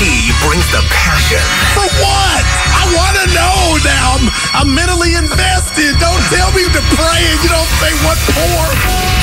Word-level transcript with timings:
He 0.00 0.30
brings 0.44 0.66
the 0.70 0.84
passion. 0.92 1.40
For 1.72 1.88
what? 2.02 2.42
I 2.76 2.84
want 2.92 3.14
to 3.16 3.26
know 3.32 3.80
now. 3.82 4.06
I'm, 4.20 4.24
I'm 4.52 4.70
mentally 4.74 5.16
invested. 5.16 5.96
Don't 5.98 6.22
tell 6.28 6.52
me 6.52 6.68
to 6.68 6.82
pray 6.94 7.20
and 7.32 7.38
you 7.40 7.50
don't 7.50 7.72
say 7.80 7.92
what 8.04 8.18
for. 8.36 8.60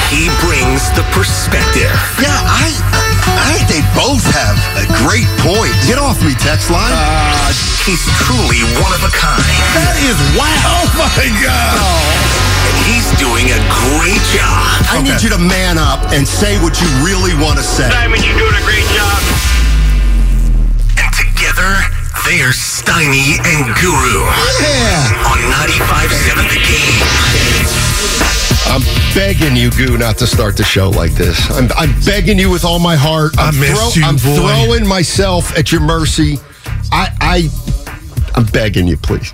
He 0.09 0.29
brings 0.45 0.89
the 0.97 1.05
perspective. 1.13 1.93
Yeah, 2.21 2.33
I 2.33 2.73
I 3.25 3.55
think 3.55 3.65
they 3.69 3.83
both 3.95 4.21
have 4.33 4.57
a 4.77 4.85
great 5.05 5.29
point. 5.41 5.73
Get 5.87 5.97
off 5.97 6.21
me, 6.21 6.35
text 6.35 6.69
line. 6.69 6.91
Uh, 6.91 7.49
he's 7.87 8.03
truly 8.25 8.61
one 8.81 8.93
of 8.93 9.01
a 9.05 9.11
kind. 9.13 9.41
That 9.77 9.95
is 10.03 10.17
wow. 10.37 10.51
Oh 10.73 10.89
my 10.97 11.29
God. 11.41 12.32
And 12.63 12.75
he's 12.87 13.07
doing 13.19 13.51
a 13.51 13.59
great 13.83 14.23
job. 14.31 14.63
I 14.89 15.01
need 15.03 15.21
you 15.21 15.29
to 15.29 15.41
man 15.41 15.77
up 15.77 15.99
and 16.15 16.27
say 16.27 16.57
what 16.63 16.79
you 16.79 16.87
really 17.03 17.35
want 17.35 17.57
to 17.59 17.65
say. 17.65 17.89
Simon, 17.89 18.21
you're 18.23 18.37
doing 18.39 18.55
a 18.55 18.63
great 18.65 18.87
job. 18.95 19.19
And 20.97 21.11
together, 21.11 21.71
they 22.25 22.39
are 22.41 22.55
Steiny 22.55 23.37
and 23.43 23.67
Guru. 23.79 24.23
Yeah. 24.63 25.27
On 25.29 25.39
95.7 25.67 26.47
The 26.49 26.61
Game. 26.63 27.03
I'm 28.65 28.81
begging 29.13 29.55
you, 29.55 29.69
Goo, 29.71 29.97
not 29.97 30.17
to 30.17 30.25
start 30.27 30.57
the 30.57 30.63
show 30.63 30.89
like 30.89 31.11
this. 31.11 31.37
I'm, 31.51 31.69
I'm 31.77 31.93
begging 32.05 32.39
you 32.39 32.49
with 32.49 32.63
all 32.65 32.79
my 32.79 32.95
heart. 32.95 33.33
I'm 33.37 33.53
I 33.55 33.59
missed 33.59 33.95
you, 33.97 34.03
I'm 34.03 34.15
boy. 34.15 34.35
throwing 34.35 34.87
myself 34.87 35.55
at 35.57 35.71
your 35.71 35.81
mercy. 35.81 36.39
I, 36.91 37.09
I, 37.21 37.49
I'm 38.35 38.45
begging 38.45 38.87
you, 38.87 38.97
please. 38.97 39.31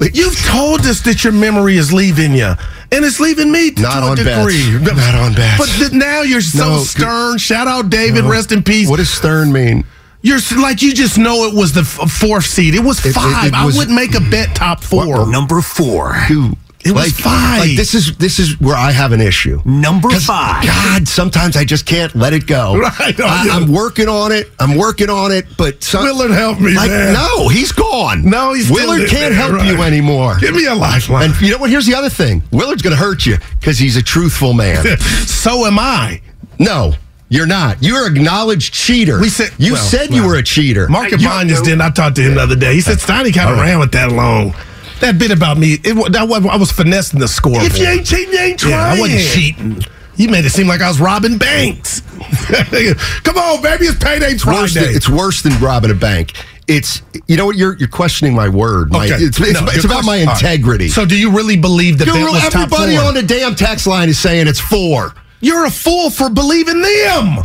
Please. 0.00 0.16
You've 0.16 0.38
told 0.46 0.80
us 0.86 1.00
that 1.02 1.22
your 1.24 1.32
memory 1.32 1.76
is 1.76 1.92
leaving 1.92 2.32
you, 2.34 2.46
and 2.92 3.04
it's 3.04 3.20
leaving 3.20 3.52
me 3.52 3.70
to, 3.72 3.82
Not 3.82 4.00
to 4.00 4.06
on 4.06 4.12
a 4.12 4.16
degree. 4.16 4.78
bets. 4.78 4.96
Not 4.96 5.14
on 5.14 5.34
bets. 5.34 5.58
But 5.58 5.68
th- 5.78 5.92
now 5.92 6.22
you're 6.22 6.40
so 6.40 6.58
No, 6.76 6.78
stern. 6.78 7.36
Shout 7.38 7.68
out 7.68 7.90
David, 7.90 8.24
rest 8.24 8.50
in 8.50 8.62
peace. 8.62 8.88
What 8.88 8.96
does 8.96 9.10
stern 9.10 9.52
mean? 9.52 9.84
You're 10.22 10.38
like 10.60 10.82
you 10.82 10.92
just 10.94 11.18
know 11.18 11.44
it 11.44 11.54
was 11.54 11.72
the 11.72 11.80
f- 11.80 12.10
fourth 12.10 12.44
seed. 12.46 12.74
It 12.74 12.82
was 12.82 12.98
It- 13.04 13.10
it- 13.10 13.12
five. 13.14 13.46
it 13.48 13.64
was- 13.64 13.74
I 13.74 13.78
wouldn't 13.78 13.94
make 13.96 14.14
a 14.14 14.20
bet 14.20 14.54
top 14.54 14.82
four. 14.82 15.26
Number 15.26 15.60
four. 15.62 16.16
Goo. 16.28 16.56
It 16.82 16.92
was 16.92 17.12
five. 17.12 17.60
Like 17.60 17.76
this 17.76 17.94
is 17.94 18.16
this 18.16 18.38
is 18.38 18.58
where 18.60 18.76
I 18.76 18.90
have 18.90 19.12
an 19.12 19.20
issue. 19.20 19.60
Number 19.66 20.08
five. 20.10 20.64
God, 20.64 21.06
sometimes 21.06 21.56
I 21.56 21.64
just 21.64 21.84
can't 21.84 22.14
let 22.14 22.32
it 22.32 22.46
go. 22.46 22.78
Right, 23.00 23.18
I, 23.20 23.48
I'm 23.50 23.70
working 23.70 24.08
on 24.08 24.32
it. 24.32 24.50
I'm 24.58 24.76
working 24.76 25.10
on 25.10 25.30
it. 25.32 25.46
But 25.56 25.82
some, 25.82 26.04
Willard, 26.04 26.30
help 26.30 26.60
me, 26.60 26.74
like, 26.74 26.90
man. 26.90 27.12
No, 27.12 27.48
he's 27.48 27.72
gone. 27.72 28.24
No, 28.24 28.52
he's 28.52 28.66
still 28.66 28.76
Willard 28.76 29.08
can't 29.08 29.32
there, 29.32 29.32
help 29.34 29.52
right. 29.52 29.66
you 29.66 29.82
anymore. 29.82 30.38
Give 30.38 30.54
me 30.54 30.66
a 30.66 30.74
lifeline. 30.74 31.30
And 31.30 31.40
you 31.40 31.50
know 31.52 31.58
what? 31.58 31.70
Here's 31.70 31.86
the 31.86 31.94
other 31.94 32.08
thing. 32.08 32.42
Willard's 32.50 32.82
going 32.82 32.96
to 32.96 33.00
hurt 33.02 33.26
you 33.26 33.36
because 33.60 33.78
he's 33.78 33.96
a 33.96 34.02
truthful 34.02 34.54
man. 34.54 34.98
so 35.26 35.66
am 35.66 35.78
I. 35.78 36.20
no, 36.58 36.94
you're 37.28 37.46
not. 37.46 37.82
You're 37.82 38.06
an 38.06 38.16
acknowledged 38.16 38.74
cheater. 38.74 39.20
We 39.20 39.28
said- 39.28 39.52
you 39.58 39.74
well, 39.74 39.82
said 39.82 40.10
you 40.12 40.26
were 40.26 40.36
a 40.36 40.42
cheater. 40.42 40.88
Mark 40.88 41.12
Ibanez 41.12 41.62
didn't. 41.62 41.80
I 41.82 41.90
talked 41.90 42.16
to 42.16 42.22
him 42.22 42.34
the 42.34 42.42
other 42.42 42.56
day. 42.56 42.74
He 42.74 42.80
said 42.80 42.98
Steiny 42.98 43.32
kind 43.32 43.50
of 43.50 43.56
All 43.58 43.62
right. 43.62 43.70
ran 43.70 43.78
with 43.78 43.92
that 43.92 44.10
long. 44.10 44.54
That 45.00 45.18
bit 45.18 45.30
about 45.30 45.56
me, 45.58 45.74
it, 45.82 46.12
that, 46.12 46.28
wa- 46.28 46.40
I 46.50 46.56
was 46.56 46.70
finessing 46.70 47.20
the 47.20 47.28
score. 47.28 47.54
If 47.56 47.78
you 47.78 47.86
ain't 47.86 48.06
cheating, 48.06 48.32
you 48.34 48.38
ain't 48.38 48.58
trying. 48.60 48.72
Yeah, 48.72 48.92
I 48.92 49.00
wasn't 49.00 49.20
cheating. 49.22 49.82
You 50.16 50.28
made 50.28 50.44
it 50.44 50.50
seem 50.50 50.66
like 50.68 50.82
I 50.82 50.88
was 50.88 51.00
robbing 51.00 51.38
banks. 51.38 52.00
Come 53.22 53.38
on, 53.38 53.62
baby, 53.62 53.86
it's 53.86 54.02
payday 54.02 54.36
Friday. 54.36 54.74
than, 54.86 54.94
it's 54.94 55.08
worse 55.08 55.40
than 55.42 55.58
robbing 55.60 55.90
a 55.90 55.94
bank. 55.94 56.32
It's 56.68 57.00
you 57.26 57.36
know 57.36 57.46
what 57.46 57.56
you're 57.56 57.76
you're 57.78 57.88
questioning 57.88 58.34
my 58.34 58.48
word. 58.48 58.92
My, 58.92 59.06
Okay. 59.06 59.14
It's, 59.24 59.40
it's, 59.40 59.60
No, 59.60 59.66
it's 59.70 59.84
about 59.84 60.04
my 60.04 60.20
all 60.20 60.26
right. 60.26 60.36
integrity. 60.42 60.88
So, 60.88 61.04
do 61.06 61.18
you 61.18 61.32
really 61.32 61.56
believe 61.56 61.98
that 61.98 62.04
bet 62.06 62.14
You're- 62.16 62.30
was 62.30 62.42
top 62.42 62.54
everybody 62.64 62.96
on 62.98 63.14
the 63.14 63.22
damn 63.22 63.54
tax 63.56 63.86
line 63.86 64.08
is 64.10 64.18
saying 64.20 64.46
it's 64.46 64.60
four. 64.60 65.14
You're 65.40 65.64
a 65.64 65.70
fool 65.70 66.10
for 66.10 66.28
believing 66.28 66.80
them. 66.82 67.38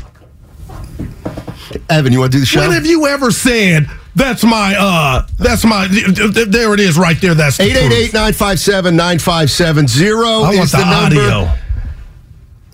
Evan, 1.89 2.13
you 2.13 2.19
want 2.19 2.31
to 2.33 2.37
do 2.37 2.39
the 2.41 2.45
show? 2.45 2.59
When 2.59 2.71
have 2.71 2.85
you 2.85 3.07
ever 3.07 3.31
said 3.31 3.87
that's 4.15 4.43
my 4.43 4.75
uh 4.77 5.27
that's 5.37 5.63
my 5.65 5.87
there 5.87 6.73
it 6.73 6.79
is 6.79 6.97
right 6.97 7.19
there 7.21 7.35
that's 7.35 7.57
the 7.57 7.65
888-957-9570 7.65 10.25
I 10.25 10.39
want 10.41 10.55
is 10.55 10.71
the, 10.71 10.77
the 10.77 10.89
number. 10.89 11.21
audio. 11.21 11.53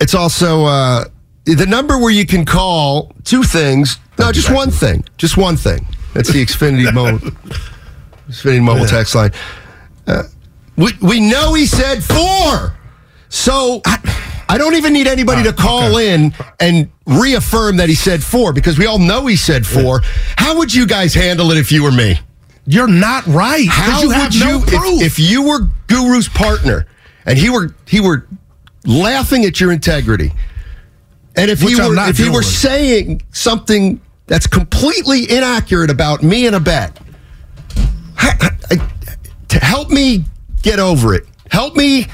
It's 0.00 0.14
also 0.14 0.64
uh, 0.64 1.04
the 1.44 1.66
number 1.66 1.98
where 1.98 2.10
you 2.10 2.26
can 2.26 2.44
call 2.44 3.12
two 3.24 3.42
things. 3.44 3.98
No, 4.18 4.32
just 4.32 4.50
one 4.52 4.70
thing. 4.72 5.04
Just 5.16 5.36
one 5.36 5.56
thing. 5.56 5.86
That's 6.12 6.32
the 6.32 6.44
Xfinity 6.44 6.92
Mobile, 6.94 7.30
Xfinity 8.28 8.62
Mobile 8.62 8.86
text 8.86 9.14
line. 9.14 9.30
Uh, 10.06 10.24
we, 10.76 10.92
we 11.00 11.20
know 11.20 11.54
he 11.54 11.66
said 11.66 12.02
four. 12.02 12.76
So 13.28 13.80
I, 13.86 13.98
I 14.52 14.58
don't 14.58 14.74
even 14.74 14.92
need 14.92 15.06
anybody 15.06 15.42
to 15.44 15.52
call 15.54 15.96
in 15.96 16.34
and 16.60 16.90
reaffirm 17.06 17.78
that 17.78 17.88
he 17.88 17.94
said 17.94 18.22
four 18.22 18.52
because 18.52 18.78
we 18.78 18.84
all 18.84 18.98
know 18.98 19.24
he 19.24 19.34
said 19.34 19.66
four. 19.66 20.02
How 20.36 20.58
would 20.58 20.74
you 20.74 20.86
guys 20.86 21.14
handle 21.14 21.52
it 21.52 21.56
if 21.56 21.72
you 21.72 21.82
were 21.82 21.90
me? 21.90 22.20
You're 22.66 22.86
not 22.86 23.24
right. 23.26 23.66
How 23.66 24.02
you 24.02 24.08
would 24.08 24.38
no 24.38 24.50
you, 24.50 24.56
if- 24.58 24.66
proof. 24.66 25.02
If, 25.02 25.18
you 25.18 25.42
were 25.42 25.60
Guru's 25.86 26.28
partner 26.28 26.86
and 27.24 27.38
he 27.38 27.48
were 27.48 27.74
he 27.88 28.00
were 28.00 28.26
laughing 28.84 29.46
at 29.46 29.58
your 29.58 29.72
integrity, 29.72 30.32
and 31.34 31.50
if 31.50 31.62
Which 31.62 31.72
he 31.72 31.80
were 31.80 31.96
if 32.10 32.18
he 32.18 32.28
were 32.28 32.42
saying 32.42 33.22
something 33.30 34.02
that's 34.26 34.46
completely 34.46 35.30
inaccurate 35.30 35.88
about 35.90 36.22
me 36.22 36.46
in 36.46 36.52
a 36.52 36.60
bet, 36.60 37.00
to 39.48 39.58
help 39.60 39.88
me 39.88 40.26
get 40.60 40.78
over 40.78 41.14
it, 41.14 41.24
help 41.50 41.74
me. 41.74 42.06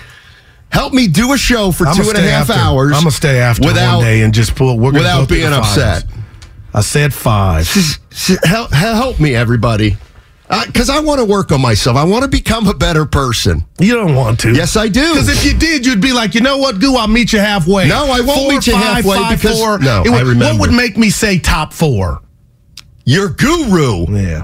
Help 0.71 0.93
me 0.93 1.09
do 1.09 1.33
a 1.33 1.39
show 1.39 1.73
for 1.73 1.87
I'ma 1.87 2.03
two 2.03 2.09
and 2.11 2.19
a 2.19 2.23
half 2.23 2.51
after- 2.51 2.61
hours. 2.63 2.93
I'm 2.95 3.01
gonna 3.01 3.11
stay 3.11 3.41
after 3.41 3.67
without 3.67 3.97
one 3.97 4.05
day 4.05 4.23
and 4.23 4.33
just 4.35 4.55
pull. 4.55 4.79
We're 4.79 4.93
without 4.93 5.29
go 5.29 5.35
being 5.35 5.53
upset. 5.53 6.05
I 6.75 6.83
said 6.83 7.13
five. 7.15 7.67
Help, 8.45 8.73
help 8.73 9.19
me, 9.19 9.35
everybody, 9.35 9.97
because 10.67 10.91
I 10.91 11.01
want 11.01 11.19
to 11.21 11.25
work 11.25 11.51
on 11.51 11.61
myself. 11.63 11.97
I 11.97 12.05
want 12.05 12.23
to 12.25 12.29
become 12.29 12.69
a 12.69 12.75
better 12.75 13.07
person. 13.07 13.65
You 13.81 13.95
don't 13.95 14.15
want 14.15 14.41
to. 14.41 14.53
Yes, 14.55 14.77
I 14.77 14.89
do. 14.89 15.15
Because 15.15 15.29
if 15.31 15.45
you 15.45 15.59
did, 15.59 15.87
you'd 15.87 16.03
be 16.03 16.13
like, 16.13 16.35
you 16.35 16.43
know 16.43 16.59
what, 16.59 16.79
Goo, 16.81 16.97
I'll 16.97 17.09
meet 17.09 17.33
you 17.33 17.39
halfway. 17.39 17.89
No, 17.89 18.11
I 18.13 18.21
won't 18.21 18.41
Four, 18.41 18.53
meet 18.53 18.67
you 18.67 18.75
five, 18.75 18.83
halfway 18.97 19.17
five, 19.17 19.41
because- 19.41 19.59
four. 19.59 19.79
no, 19.79 20.03
It 20.05 20.11
would- 20.11 20.19
I 20.19 20.21
remember. 20.21 20.61
What 20.61 20.69
would 20.69 20.73
make 20.77 20.99
me 20.99 21.09
say 21.11 21.39
top 21.39 21.73
four? 21.73 22.21
You're 23.05 23.31
guru. 23.31 24.07
Yeah. 24.15 24.43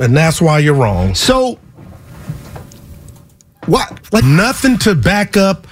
And 0.00 0.16
that's 0.16 0.40
why 0.40 0.60
you're 0.60 0.74
wrong. 0.74 1.14
So 1.16 1.58
what? 3.66 4.12
Like 4.12 4.24
Nothing 4.24 4.78
to 4.78 4.94
back 4.94 5.36
up 5.36 5.66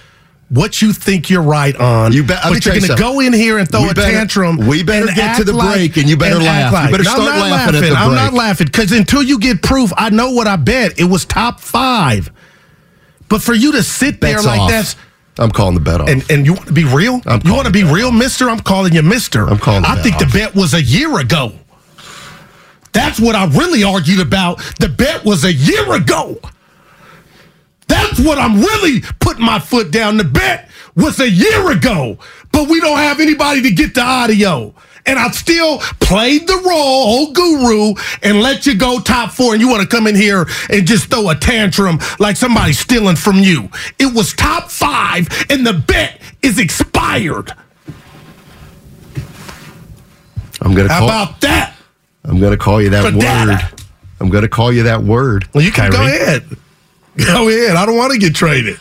what 0.48 0.82
you 0.82 0.92
think 0.92 1.30
you're 1.30 1.42
right 1.42 1.74
on. 1.76 2.12
You 2.12 2.22
me 2.22 2.28
but 2.28 2.64
you're 2.64 2.74
going 2.74 2.86
to 2.86 2.94
go 2.96 3.20
in 3.20 3.32
here 3.32 3.56
and 3.58 3.70
throw 3.70 3.82
We 3.84 3.90
a 3.90 3.94
better- 3.94 4.12
tantrum. 4.12 4.56
we 4.58 4.82
better 4.82 5.06
get 5.06 5.36
to 5.38 5.44
the 5.44 5.52
like- 5.54 5.74
break 5.76 5.96
and 5.96 6.08
you 6.10 6.16
better 6.16 6.36
act 6.46 6.72
laugh. 6.74 6.84
You 6.90 6.90
better 6.98 7.04
No, 7.04 7.10
start 7.10 7.36
not 7.36 7.50
laughing 7.50 7.76
at 7.76 7.80
the 7.88 7.94
I'm 7.94 8.14
not 8.14 8.34
laughing 8.34 8.66
because 8.66 8.92
until 8.92 9.22
you 9.22 9.38
get 9.38 9.62
proof, 9.62 9.92
I 9.96 10.10
know 10.10 10.30
what 10.32 10.46
I 10.46 10.56
bet. 10.56 10.98
It 11.00 11.04
was 11.04 11.24
top 11.24 11.60
five. 11.60 12.30
But 13.28 13.40
for 13.42 13.54
you 13.54 13.72
to 13.72 13.82
sit 13.82 14.20
there 14.20 14.42
like 14.42 14.60
off. 14.60 14.70
that's 14.70 14.96
I'm 15.38 15.50
calling 15.50 15.72
the 15.72 15.80
bet 15.80 16.02
off. 16.02 16.08
and 16.10 16.22
and 16.30 16.44
you 16.44 16.52
want 16.52 16.66
to 16.66 16.74
be 16.74 16.84
real? 16.84 17.22
I'm 17.24 17.40
you 17.46 17.54
want 17.54 17.64
to 17.66 17.72
be 17.72 17.84
real, 17.84 18.12
Mister? 18.12 18.50
I'm 18.50 18.60
calling 18.60 18.92
you 18.92 19.02
Mister. 19.02 19.48
I'm 19.48 19.56
calling 19.58 19.82
the 19.82 19.88
I 19.88 20.02
think 20.02 20.18
the 20.18 20.26
bet 20.26 20.54
was 20.54 20.74
a 20.74 20.82
year 20.82 21.18
ago. 21.18 21.52
That's 22.92 23.18
what 23.18 23.34
I 23.34 23.46
really 23.46 23.82
argued 23.84 24.20
about. 24.20 24.58
The 24.80 24.88
bet 24.90 25.24
was 25.24 25.44
a 25.44 25.52
year 25.52 25.94
ago. 25.94 26.38
That's 27.92 28.20
what 28.20 28.38
I'm 28.38 28.58
really 28.58 29.02
putting 29.20 29.44
my 29.44 29.58
foot 29.58 29.90
down. 29.90 30.16
The 30.16 30.24
bet 30.24 30.70
was 30.96 31.20
a 31.20 31.28
year 31.28 31.70
ago, 31.70 32.16
but 32.50 32.66
we 32.70 32.80
don't 32.80 32.96
have 32.96 33.20
anybody 33.20 33.60
to 33.60 33.70
get 33.70 33.94
the 33.94 34.00
audio. 34.00 34.74
And 35.04 35.18
I 35.18 35.30
still 35.32 35.78
played 36.00 36.46
the 36.46 36.56
role, 36.66 36.74
old 36.74 37.34
guru, 37.34 37.92
and 38.22 38.40
let 38.40 38.64
you 38.64 38.76
go 38.76 38.98
top 38.98 39.32
four. 39.32 39.52
And 39.52 39.60
you 39.60 39.68
want 39.68 39.82
to 39.82 39.88
come 39.88 40.06
in 40.06 40.14
here 40.14 40.46
and 40.70 40.86
just 40.86 41.10
throw 41.10 41.28
a 41.28 41.34
tantrum 41.34 41.98
like 42.18 42.36
somebody's 42.36 42.78
stealing 42.78 43.16
from 43.16 43.40
you. 43.40 43.68
It 43.98 44.14
was 44.14 44.32
top 44.32 44.70
five, 44.70 45.28
and 45.50 45.66
the 45.66 45.74
bet 45.74 46.18
is 46.40 46.58
expired. 46.58 47.52
I'm 50.62 50.72
gonna 50.72 50.88
How 50.88 51.00
call. 51.00 51.08
about 51.08 51.40
that? 51.42 51.76
I'm 52.24 52.40
gonna 52.40 52.56
call 52.56 52.80
you 52.80 52.88
that 52.90 53.12
word. 53.12 53.84
I'm 54.18 54.30
gonna 54.30 54.48
call 54.48 54.72
you 54.72 54.84
that 54.84 55.02
word. 55.02 55.46
Well, 55.52 55.62
you 55.62 55.72
can 55.72 55.90
go 55.90 56.00
ahead. 56.00 56.44
Go 57.26 57.48
ahead. 57.48 57.76
I 57.76 57.84
don't 57.86 57.96
want 57.96 58.12
to 58.12 58.18
get 58.18 58.34
traded. 58.34 58.78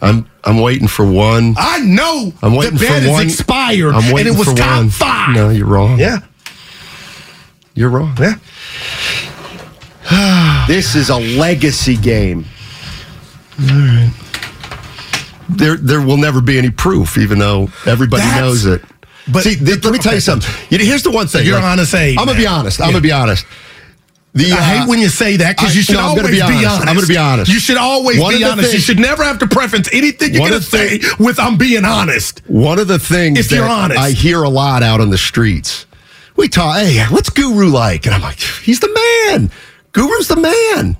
I'm 0.00 0.30
I'm 0.44 0.60
waiting 0.60 0.86
for 0.88 1.04
one. 1.10 1.54
I 1.58 1.80
know 1.80 2.32
I'm 2.42 2.52
the 2.52 2.58
waiting 2.58 2.78
bet 2.78 3.02
for 3.02 3.10
one. 3.10 3.26
is 3.26 3.32
expired, 3.40 3.94
I'm 3.94 4.04
and 4.04 4.12
waiting 4.14 4.34
it 4.34 4.38
was 4.38 4.48
for 4.48 4.54
top 4.54 4.76
one. 4.78 4.90
five. 4.90 5.34
No, 5.34 5.48
you're 5.50 5.66
wrong. 5.66 5.98
Yeah, 5.98 6.18
You're 7.74 7.90
wrong. 7.90 8.16
yeah. 8.20 8.34
This 10.68 10.94
is 10.94 11.08
a 11.10 11.16
legacy 11.16 11.96
game. 11.96 12.44
All 13.60 13.66
right. 13.66 14.12
There, 15.48 15.76
there 15.76 16.00
will 16.02 16.18
never 16.18 16.40
be 16.42 16.58
any 16.58 16.70
proof, 16.70 17.16
even 17.16 17.38
though 17.38 17.70
everybody 17.86 18.22
That's- 18.22 18.40
knows 18.40 18.66
it. 18.66 18.82
but- 19.32 19.42
See, 19.44 19.56
th- 19.56 19.82
let 19.82 19.92
me 19.92 19.98
tell 19.98 20.14
you 20.14 20.20
something. 20.30 20.50
Here's 20.68 21.02
the 21.02 21.10
one 21.10 21.26
thing. 21.26 21.46
You're 21.46 21.58
honest, 21.58 21.94
Abe, 21.94 22.18
I'm 22.18 22.26
gonna 22.26 22.32
man. 22.34 22.40
be 22.42 22.46
honest. 22.46 22.80
I'm 22.80 22.88
Yeah. 22.88 22.92
gonna 22.92 23.02
be 23.02 23.12
honest. 23.12 23.46
The, 24.38 24.52
I 24.52 24.56
uh, 24.56 24.62
hate 24.62 24.88
when 24.88 25.00
you 25.00 25.08
say 25.08 25.36
that 25.36 25.56
because 25.56 25.74
you 25.74 25.82
should 25.82 25.96
no, 25.96 26.02
always 26.02 26.26
be 26.26 26.32
be 26.36 26.40
honest. 26.42 26.66
honest. 26.66 26.86
I'm 26.86 26.94
gonna 26.94 27.06
be 27.08 27.16
honest. 27.16 27.52
You 27.52 27.58
should 27.58 27.76
always 27.76 28.20
One 28.20 28.36
be 28.36 28.44
honest. 28.44 28.72
you 28.72 28.78
should 28.78 29.00
never 29.00 29.24
have 29.24 29.40
to 29.40 29.48
preference 29.48 29.88
anything 29.92 30.32
you're 30.32 30.48
going 30.48 30.60
to 30.60 30.66
say 30.66 31.00
with 31.18 31.40
"I'm 31.40 31.58
being 31.58 31.84
honest." 31.84 32.42
One 32.46 32.78
of 32.78 32.86
the 32.86 33.00
things 33.00 33.38
If 33.38 33.48
that 33.48 33.56
you're 33.56 33.68
honest. 33.68 33.98
I 33.98 34.12
hear 34.12 34.44
a 34.44 34.48
lot 34.48 34.84
out 34.84 35.00
on 35.00 35.10
the 35.10 35.18
streets, 35.18 35.86
we 36.36 36.48
talk, 36.48 36.78
hey, 36.78 37.04
what's 37.10 37.30
Guru 37.30 37.66
like? 37.66 38.06
And 38.06 38.14
I'm 38.14 38.22
like, 38.22 38.38
he's 38.38 38.78
the 38.78 39.26
man. 39.32 39.50
Guru's 39.92 40.28
the 40.28 40.36
man. 40.36 40.96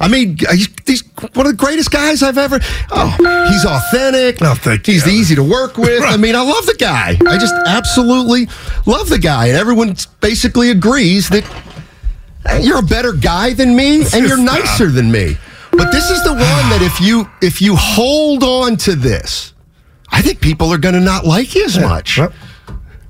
I 0.00 0.06
mean, 0.06 0.38
he's, 0.86 1.02
one 1.34 1.46
of 1.46 1.52
the 1.52 1.56
greatest 1.58 1.90
guys 1.90 2.22
I've 2.22 2.38
ever. 2.38 2.60
Oh, 2.92 3.48
he's 3.50 3.64
authentic. 3.64 4.40
Oh, 4.40 4.54
thank 4.54 4.86
you. 4.86 4.94
He's 4.94 5.08
easy 5.08 5.34
to 5.34 5.42
work 5.42 5.76
with. 5.76 6.04
I 6.04 6.16
mean, 6.16 6.36
I 6.36 6.42
love 6.42 6.66
the 6.66 6.76
guy. 6.78 7.18
I 7.26 7.38
just 7.38 7.54
absolutely 7.66 8.46
love 8.86 9.08
the 9.08 9.18
guy, 9.18 9.46
and 9.46 9.56
everyone 9.56 9.96
basically 10.20 10.70
agrees 10.70 11.28
that 11.30 11.42
you're 12.60 12.78
a 12.78 12.82
better 12.82 13.12
guy 13.12 13.52
than 13.54 13.74
me, 13.76 14.02
and 14.14 14.26
you're 14.26 14.36
nicer 14.36 14.86
than 14.90 15.10
me. 15.10 15.36
But 15.72 15.92
this 15.92 16.10
is 16.10 16.22
the 16.24 16.30
one 16.32 16.38
that 16.70 16.80
if 16.82 17.00
you 17.00 17.28
if 17.42 17.60
you 17.62 17.76
hold 17.76 18.42
on 18.42 18.76
to 18.78 18.94
this, 18.96 19.54
I 20.10 20.22
think 20.22 20.40
people 20.40 20.72
are 20.72 20.78
going 20.78 20.94
to 20.94 21.00
not 21.00 21.24
like 21.26 21.54
you 21.54 21.64
as 21.64 21.78
much. 21.78 22.18
Well, 22.18 22.32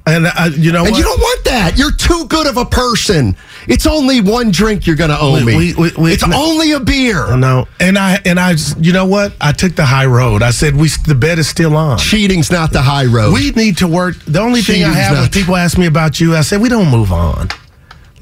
And 0.07 0.27
uh, 0.27 0.49
you 0.57 0.73
know 0.73 0.83
And 0.85 0.93
what? 0.93 0.99
you 0.99 1.05
don't 1.05 1.21
want 1.21 1.45
that. 1.45 1.77
You're 1.79 1.93
too 1.93 2.25
good 2.29 2.47
of 2.47 2.57
a 2.57 2.65
person. 2.65 3.37
It's 3.69 3.87
only 3.87 4.23
one 4.23 4.51
drink 4.51 4.87
you're 4.87 4.97
going 4.97 5.11
to 5.11 5.19
owe 5.21 5.35
We- 5.35 5.45
me. 5.45 5.57
we- 5.57 5.75
we- 5.75 5.93
we- 5.99 6.13
it's 6.13 6.23
only 6.25 6.73
a 6.73 6.81
beer. 6.81 7.37
no, 7.37 7.69
and 7.79 7.99
I 7.99 8.19
and 8.25 8.41
I, 8.41 8.55
you 8.81 8.93
know 8.95 9.05
what? 9.05 9.35
I 9.41 9.53
took 9.53 9.77
the 9.77 9.85
high 9.85 10.07
road. 10.07 10.43
I 10.43 10.51
said 10.51 10.75
we 10.77 10.89
the 11.07 11.15
bet 11.15 11.39
is 11.39 11.47
still 11.49 11.77
on. 11.77 11.99
Cheating's 11.99 12.51
not 12.51 12.73
the 12.73 12.81
high 12.83 13.05
road. 13.05 13.35
We 13.35 13.51
need 13.51 13.77
to 13.79 13.87
work. 13.87 14.17
The 14.27 14.41
only 14.41 14.63
thing 14.63 14.83
I 14.85 14.89
Cheating's 14.89 14.97
have 14.97 15.13
when 15.13 15.23
not- 15.25 15.33
people 15.33 15.57
ask 15.57 15.77
me 15.79 15.87
about 15.87 16.21
you, 16.21 16.35
I 16.35 16.41
said 16.41 16.61
we 16.63 16.69
don't 16.71 16.89
move 16.91 17.13
on. 17.13 17.49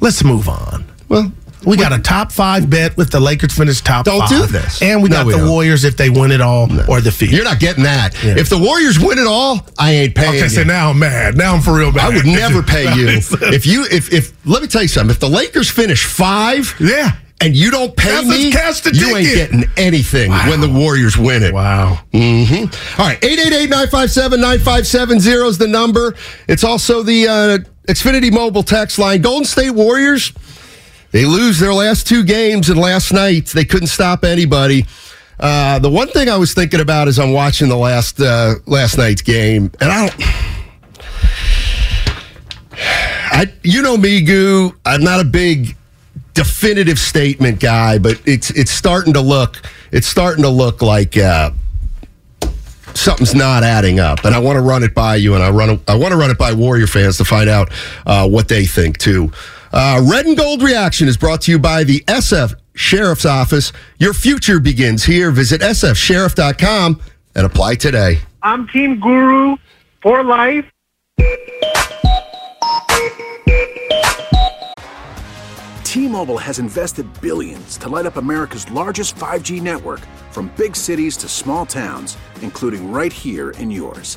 Let's 0.01 0.23
move 0.25 0.49
on. 0.49 0.85
Well, 1.09 1.31
We 1.65 1.77
got 1.77 1.93
a 1.93 1.99
top 1.99 2.31
five 2.33 2.69
bet 2.71 2.97
with 2.97 3.11
the 3.11 3.19
Lakers 3.19 3.53
finish 3.57 3.81
top 3.81 4.05
Don't 4.05 4.21
five. 4.21 4.29
do 4.29 4.47
this. 4.47 4.81
And 4.83 5.03
we 5.03 5.09
No, 5.09 5.17
got 5.17 5.27
we 5.27 5.33
the 5.33 5.39
don't. 5.39 5.49
Warriors 5.51 5.85
if 5.85 5.97
they 5.97 6.11
win 6.11 6.31
it 6.31 6.41
all 6.41 6.69
or 6.89 7.01
the 7.01 7.11
Feet. 7.11 7.31
you're 7.31 7.43
not 7.45 7.59
getting 7.59 7.83
that. 7.85 8.15
Yeah. 8.23 8.37
If 8.39 8.49
the 8.51 8.59
Warriors 8.59 8.99
win 9.01 9.19
it 9.19 9.27
all, 9.27 9.67
I 9.79 9.93
ain't 9.93 10.15
paying 10.15 10.29
Okay, 10.31 10.43
you. 10.43 10.49
so 10.49 10.63
now 10.65 10.91
I'm 10.91 10.99
mad. 10.99 11.37
Now 11.37 11.55
I'm 11.55 11.63
for 11.63 11.75
real 11.77 11.91
mad. 11.93 12.13
I 12.13 12.17
would 12.17 12.27
never 12.43 12.63
pay 12.63 12.95
you 12.95 13.09
if 13.09 13.67
you 13.67 13.85
if 13.91 14.13
if 14.13 14.33
let 14.47 14.63
me 14.63 14.69
tell 14.69 14.83
you 14.83 14.89
something. 14.89 15.11
If 15.11 15.19
the 15.21 15.29
Lakers 15.29 15.69
finish 15.71 16.05
five, 16.05 16.73
Yeah. 16.79 17.13
and 17.41 17.57
you 17.57 17.71
don't 17.73 17.97
pay 17.97 18.11
That's 18.11 18.29
me, 18.29 18.51
just 18.53 18.63
cash 18.63 18.81
the 18.83 18.95
you 18.99 19.17
ain't 19.17 19.35
getting 19.35 19.65
anything 19.77 20.31
when 20.33 20.61
the 20.61 20.69
Warriors 20.69 21.17
win 21.19 21.43
it. 21.43 21.53
Wow. 21.53 21.99
Mm-hmm. 22.13 23.01
All 23.01 23.09
right, 23.09 23.21
888-957-9570 23.23 25.49
is 25.49 25.59
the 25.59 25.69
number. 25.69 26.15
It's 26.49 26.65
also 26.65 27.03
the 27.03 27.29
uh, 27.29 27.59
Xfinity 27.89 28.33
mobile 28.33 28.63
text 28.63 28.99
line. 28.99 29.21
Golden 29.21 29.45
State 29.45 29.71
Warriors, 29.71 30.33
they 31.17 31.25
lose 31.25 31.59
their 31.59 31.73
last 31.73 32.07
two 32.07 32.23
games, 32.25 32.69
and 32.69 32.79
last 32.79 33.11
night 33.11 33.47
they 33.47 33.65
couldn't 33.65 33.87
stop 33.87 34.23
anybody. 34.23 34.85
Uh, 35.41 35.79
the 35.79 35.89
one 35.89 36.09
thing 36.09 36.29
I 36.29 36.37
was 36.37 36.53
thinking 36.53 36.79
about 36.79 37.09
as 37.09 37.19
I'm 37.19 37.33
watching 37.33 37.71
the 37.71 37.77
last 37.77 38.21
uh, 38.21 38.57
last 38.67 38.99
night's 38.99 39.23
game, 39.23 39.73
and 39.81 39.91
I 39.91 40.09
don't. 40.09 40.23
I, 42.79 43.53
you 43.63 43.81
know 43.81 43.97
me, 43.97 44.21
Goo. 44.21 44.75
I'm 44.85 45.03
not 45.03 45.21
a 45.21 45.25
big 45.25 45.75
definitive 46.35 46.99
statement 46.99 47.61
guy, 47.61 47.97
but 47.97 48.21
it's 48.27 48.51
it's 48.51 48.71
starting 48.71 49.15
to 49.15 49.23
look 49.23 49.63
it's 49.93 50.07
starting 50.07 50.43
to 50.43 50.51
look 50.51 50.83
like 50.83 51.17
uh, 51.17 51.51
something's 52.93 53.35
not 53.35 53.63
adding 53.63 54.01
up, 54.01 54.27
and 54.27 54.35
I 54.35 54.39
want 54.39 54.57
to 54.57 54.63
run 54.63 54.83
it 54.83 54.95
by 54.95 55.17
you, 55.17 55.35
and 55.35 55.43
I 55.43 55.49
run 55.49 55.81
I 55.89 55.95
want 55.95 56.13
to 56.13 56.19
run 56.19 56.31
it 56.31 56.37
by 56.37 56.53
Warrior 56.53 56.87
fans 56.87 57.17
to 57.17 57.25
find 57.25 57.49
out 57.49 57.73
uh, 58.05 58.29
what 58.29 58.49
they 58.49 58.67
think 58.67 58.99
too. 58.99 59.33
Uh, 59.79 60.01
Red 60.11 60.25
and 60.25 60.39
Gold 60.39 60.63
Reaction 60.63 61.07
is 61.07 61.19
brought 61.19 61.43
to 61.43 61.53
you 61.53 61.59
by 61.59 61.85
the 61.85 62.01
SF 62.07 62.59
Sheriff's 62.75 63.27
Office. 63.27 63.75
Your 63.99 64.15
future 64.15 64.59
begins 64.59 65.05
here. 65.05 65.31
Visit 65.31 65.61
sfsheriff.com 65.61 66.99
and 67.35 67.45
apply 67.45 67.75
today. 67.75 68.21
I'm 68.43 68.67
Team 68.69 68.99
Guru 68.99 69.59
for 70.01 70.25
life. 70.25 70.65
T-Mobile 75.85 76.39
has 76.39 76.59
invested 76.59 77.07
billions 77.21 77.77
to 77.77 77.91
light 77.91 78.07
up 78.07 78.17
America's 78.17 78.71
largest 78.71 79.15
5G 79.17 79.61
network 79.61 80.01
from 80.31 80.51
big 80.57 80.75
cities 80.75 81.19
to 81.19 81.29
small 81.29 81.67
towns, 81.67 82.17
including 82.41 82.91
right 82.91 83.13
here 83.13 83.51
in 83.51 83.71
yours. 83.71 84.17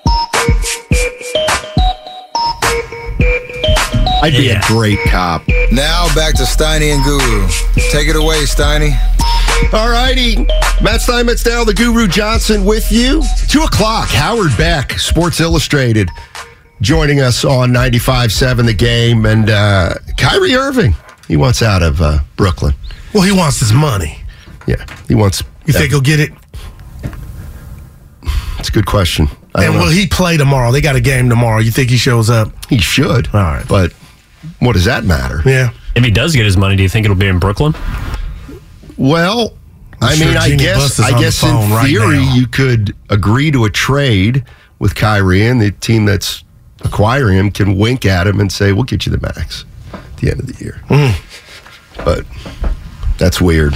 I'd 4.21 4.33
be 4.33 4.49
a 4.49 4.61
great 4.67 4.99
cop. 5.07 5.43
Now 5.71 6.07
back 6.13 6.35
to 6.35 6.43
Steiny 6.43 6.93
and 6.93 7.03
Guru. 7.03 7.47
Take 7.91 8.07
it 8.07 8.15
away, 8.15 8.43
Steiny. 8.43 8.91
All 9.73 9.89
righty. 9.89 10.35
Matt 10.81 11.01
Steinmetz 11.01 11.45
now, 11.45 11.63
the 11.63 11.73
Guru 11.73 12.07
Johnson 12.07 12.65
with 12.65 12.91
you. 12.91 13.23
Two 13.47 13.61
o'clock, 13.61 14.09
Howard 14.09 14.55
Beck, 14.57 14.93
Sports 14.99 15.39
Illustrated, 15.39 16.09
joining 16.81 17.19
us 17.21 17.45
on 17.45 17.71
95.7 17.71 18.65
The 18.65 18.73
Game. 18.73 19.25
And 19.25 19.49
uh, 19.49 19.95
Kyrie 20.17 20.55
Irving, 20.55 20.95
he 21.27 21.37
wants 21.37 21.61
out 21.61 21.83
of 21.83 22.01
uh, 22.01 22.19
Brooklyn. 22.35 22.73
Well, 23.13 23.23
he 23.23 23.31
wants 23.31 23.59
his 23.59 23.73
money. 23.73 24.17
Yeah, 24.67 24.83
he 25.07 25.15
wants. 25.15 25.43
You 25.65 25.73
think 25.73 25.89
he'll 25.91 26.01
get 26.01 26.19
it? 26.19 26.31
It's 28.59 28.69
a 28.69 28.71
good 28.71 28.85
question. 28.85 29.27
I 29.55 29.65
And 29.65 29.73
know. 29.73 29.81
will 29.83 29.89
he 29.89 30.07
play 30.07 30.37
tomorrow? 30.37 30.71
They 30.71 30.81
got 30.81 30.95
a 30.95 31.01
game 31.01 31.29
tomorrow. 31.29 31.59
You 31.59 31.71
think 31.71 31.89
he 31.89 31.97
shows 31.97 32.29
up? 32.29 32.51
He 32.69 32.77
should. 32.79 33.27
All 33.33 33.41
right. 33.41 33.67
But 33.67 33.93
what 34.61 34.73
does 34.73 34.85
that 34.85 35.03
matter? 35.03 35.41
Yeah. 35.45 35.71
If 35.95 36.03
he 36.03 36.11
does 36.11 36.35
get 36.35 36.45
his 36.45 36.55
money, 36.55 36.75
do 36.75 36.83
you 36.83 36.89
think 36.89 37.03
it'll 37.05 37.17
be 37.17 37.27
in 37.27 37.39
Brooklyn? 37.39 37.73
Well, 38.97 39.53
I 40.01 40.15
sure 40.15 40.27
mean, 40.27 40.37
I 40.37 40.47
Jeanie 40.49 40.65
Buss 40.65 40.97
guess 40.97 40.99
I 40.99 41.11
on 41.11 41.15
the 41.15 41.19
guess 41.21 41.43
in 41.43 41.49
phone 41.49 41.71
right 41.71 41.85
theory 41.85 42.17
now. 42.17 42.33
you 42.33 42.47
could 42.47 42.95
agree 43.09 43.51
to 43.51 43.65
a 43.65 43.69
trade 43.69 44.43
with 44.79 44.95
Kyrie, 44.95 45.45
and 45.45 45.61
the 45.61 45.71
team 45.71 46.05
that's 46.05 46.43
acquiring 46.83 47.37
him 47.37 47.51
can 47.51 47.77
wink 47.77 48.05
at 48.05 48.25
him 48.27 48.39
and 48.39 48.51
say, 48.51 48.71
"We'll 48.71 48.83
get 48.83 49.05
you 49.05 49.11
the 49.11 49.19
max 49.21 49.65
at 49.93 50.17
the 50.17 50.31
end 50.31 50.39
of 50.39 50.47
the 50.47 50.63
year." 50.63 50.81
Hmm. 50.87 52.03
But 52.03 52.25
that's 53.17 53.39
weird. 53.41 53.75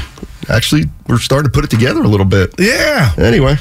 Actually, 0.50 0.86
we're 1.08 1.20
starting 1.20 1.52
to 1.52 1.54
put 1.54 1.64
it 1.64 1.70
together 1.70 2.02
a 2.02 2.08
little 2.08 2.26
bit. 2.26 2.54
Yeah. 2.60 3.12
Anyway, 3.18 3.58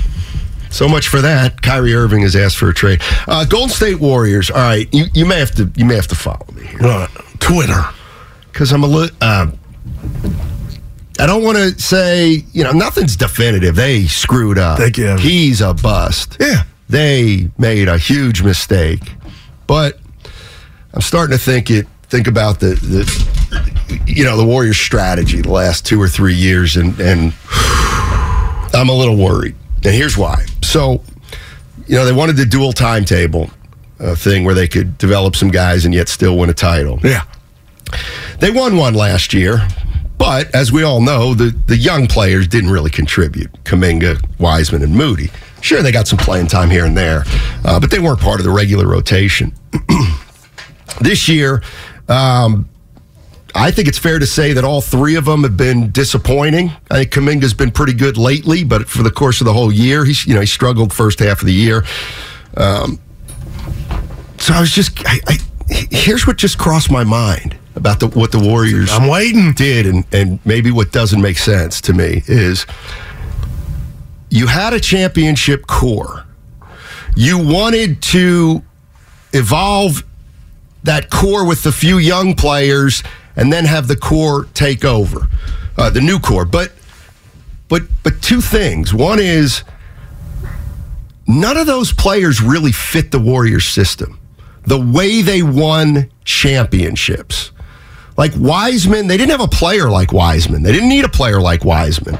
so 0.74 0.88
much 0.88 1.08
for 1.08 1.20
that. 1.22 1.62
Kyrie 1.62 1.94
Irving 1.94 2.22
has 2.22 2.34
asked 2.36 2.56
for 2.56 2.68
a 2.68 2.74
trade. 2.74 3.00
Uh, 3.28 3.44
Golden 3.44 3.68
State 3.70 4.00
Warriors. 4.00 4.50
All 4.50 4.56
right, 4.58 4.88
you, 4.92 5.04
you 5.14 5.24
may 5.26 5.38
have 5.38 5.52
to 5.52 5.70
you 5.76 5.84
may 5.84 5.94
have 5.94 6.08
to 6.08 6.14
follow 6.16 6.46
me 6.52 6.66
here 6.66 6.80
Uh, 6.82 7.06
Twitter. 7.38 7.82
because 8.52 8.72
I'm 8.72 8.82
a 8.82 8.86
little. 8.86 9.16
Uh, 9.20 9.50
I 11.20 11.26
don't 11.26 11.44
want 11.44 11.56
to 11.58 11.80
say 11.80 12.42
you 12.52 12.64
know 12.64 12.72
nothing's 12.72 13.16
definitive. 13.16 13.76
They 13.76 14.06
screwed 14.06 14.58
up. 14.58 14.78
Thank 14.78 14.98
you, 14.98 15.16
He's 15.16 15.60
a 15.60 15.72
bust. 15.74 16.36
Yeah. 16.40 16.64
They 16.88 17.48
made 17.56 17.88
a 17.88 17.96
huge 17.96 18.42
mistake, 18.42 19.00
but 19.66 19.98
I'm 20.92 21.00
starting 21.00 21.36
to 21.36 21.42
think 21.42 21.70
it. 21.70 21.86
Think 22.08 22.26
about 22.26 22.60
the 22.60 22.74
the 22.74 24.02
you 24.06 24.24
know 24.24 24.36
the 24.36 24.44
Warriors' 24.44 24.76
strategy 24.76 25.40
the 25.40 25.50
last 25.52 25.86
two 25.86 26.00
or 26.00 26.08
three 26.08 26.34
years, 26.34 26.76
and 26.76 26.98
and 27.00 27.32
I'm 28.74 28.88
a 28.88 28.92
little 28.94 29.16
worried. 29.16 29.54
And 29.84 29.94
here's 29.94 30.16
why. 30.16 30.46
So, 30.62 31.02
you 31.86 31.96
know, 31.96 32.04
they 32.04 32.12
wanted 32.12 32.36
the 32.36 32.46
dual 32.46 32.72
timetable 32.72 33.50
uh, 34.00 34.14
thing 34.14 34.44
where 34.44 34.54
they 34.54 34.68
could 34.68 34.96
develop 34.98 35.36
some 35.36 35.50
guys 35.50 35.84
and 35.84 35.94
yet 35.94 36.08
still 36.08 36.38
win 36.38 36.50
a 36.50 36.54
title. 36.54 36.98
Yeah. 37.02 37.24
They 38.40 38.50
won 38.50 38.76
one 38.76 38.94
last 38.94 39.32
year, 39.34 39.66
but 40.18 40.54
as 40.54 40.72
we 40.72 40.82
all 40.82 41.00
know, 41.00 41.34
the, 41.34 41.56
the 41.66 41.76
young 41.76 42.06
players 42.06 42.48
didn't 42.48 42.70
really 42.70 42.90
contribute. 42.90 43.52
Kuminga, 43.64 44.24
Wiseman, 44.38 44.82
and 44.82 44.94
Moody. 44.94 45.30
Sure, 45.60 45.82
they 45.82 45.92
got 45.92 46.08
some 46.08 46.18
playing 46.18 46.46
time 46.48 46.70
here 46.70 46.84
and 46.84 46.96
there, 46.96 47.24
uh, 47.64 47.80
but 47.80 47.90
they 47.90 47.98
weren't 47.98 48.20
part 48.20 48.40
of 48.40 48.44
the 48.44 48.52
regular 48.52 48.86
rotation. 48.86 49.52
this 51.00 51.28
year, 51.28 51.62
um, 52.08 52.68
I 53.56 53.70
think 53.70 53.86
it's 53.86 53.98
fair 53.98 54.18
to 54.18 54.26
say 54.26 54.52
that 54.52 54.64
all 54.64 54.80
three 54.80 55.14
of 55.14 55.26
them 55.26 55.44
have 55.44 55.56
been 55.56 55.90
disappointing. 55.92 56.72
I 56.90 57.04
think 57.04 57.12
Kuminga's 57.12 57.54
been 57.54 57.70
pretty 57.70 57.92
good 57.92 58.16
lately, 58.16 58.64
but 58.64 58.88
for 58.88 59.02
the 59.02 59.10
course 59.10 59.40
of 59.40 59.44
the 59.44 59.52
whole 59.52 59.72
year, 59.72 60.04
he's 60.04 60.26
you 60.26 60.34
know 60.34 60.40
he 60.40 60.46
struggled 60.46 60.92
first 60.92 61.20
half 61.20 61.40
of 61.40 61.46
the 61.46 61.52
year. 61.52 61.84
Um, 62.56 62.98
so 64.38 64.52
I 64.52 64.60
was 64.60 64.72
just, 64.72 65.00
I, 65.06 65.20
I, 65.26 65.38
here's 65.70 66.26
what 66.26 66.36
just 66.36 66.58
crossed 66.58 66.90
my 66.90 67.04
mind 67.04 67.56
about 67.76 68.00
the, 68.00 68.08
what 68.08 68.30
the 68.30 68.38
Warriors 68.38 68.90
I'm 68.92 69.08
waiting. 69.08 69.52
did, 69.52 69.86
and 69.86 70.04
and 70.12 70.40
maybe 70.44 70.70
what 70.70 70.90
doesn't 70.92 71.22
make 71.22 71.38
sense 71.38 71.80
to 71.82 71.92
me 71.92 72.22
is 72.26 72.66
you 74.30 74.48
had 74.48 74.72
a 74.72 74.80
championship 74.80 75.66
core. 75.66 76.26
You 77.16 77.38
wanted 77.38 78.02
to 78.02 78.64
evolve 79.32 80.02
that 80.82 81.08
core 81.08 81.46
with 81.46 81.62
the 81.62 81.72
few 81.72 81.98
young 81.98 82.34
players 82.34 83.02
and 83.36 83.52
then 83.52 83.64
have 83.64 83.88
the 83.88 83.96
core 83.96 84.46
take 84.54 84.84
over 84.84 85.28
uh, 85.76 85.90
the 85.90 86.00
new 86.00 86.18
core 86.18 86.44
but 86.44 86.72
but 87.68 87.82
but 88.02 88.20
two 88.22 88.40
things 88.40 88.92
one 88.92 89.18
is 89.18 89.62
none 91.26 91.56
of 91.56 91.66
those 91.66 91.92
players 91.92 92.40
really 92.40 92.72
fit 92.72 93.10
the 93.10 93.18
warriors 93.18 93.64
system 93.64 94.18
the 94.66 94.78
way 94.78 95.22
they 95.22 95.42
won 95.42 96.10
championships 96.24 97.50
like 98.16 98.32
wiseman 98.36 99.06
they 99.06 99.16
didn't 99.16 99.32
have 99.32 99.40
a 99.40 99.48
player 99.48 99.90
like 99.90 100.12
wiseman 100.12 100.62
they 100.62 100.72
didn't 100.72 100.88
need 100.88 101.04
a 101.04 101.08
player 101.08 101.40
like 101.40 101.64
wiseman 101.64 102.18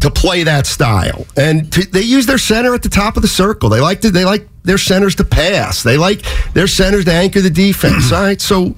to 0.00 0.10
play 0.10 0.42
that 0.44 0.66
style. 0.66 1.26
And 1.36 1.72
to, 1.72 1.86
they 1.86 2.02
use 2.02 2.26
their 2.26 2.38
center 2.38 2.74
at 2.74 2.82
the 2.82 2.88
top 2.88 3.16
of 3.16 3.22
the 3.22 3.28
circle. 3.28 3.68
They 3.68 3.80
like 3.80 4.00
to, 4.00 4.10
they 4.10 4.24
like 4.24 4.48
their 4.62 4.78
centers 4.78 5.14
to 5.16 5.24
pass. 5.24 5.82
They 5.82 5.96
like 5.96 6.22
their 6.54 6.66
centers 6.66 7.04
to 7.04 7.12
anchor 7.12 7.40
the 7.40 7.50
defense. 7.50 8.12
All 8.12 8.22
right, 8.22 8.40
so 8.40 8.74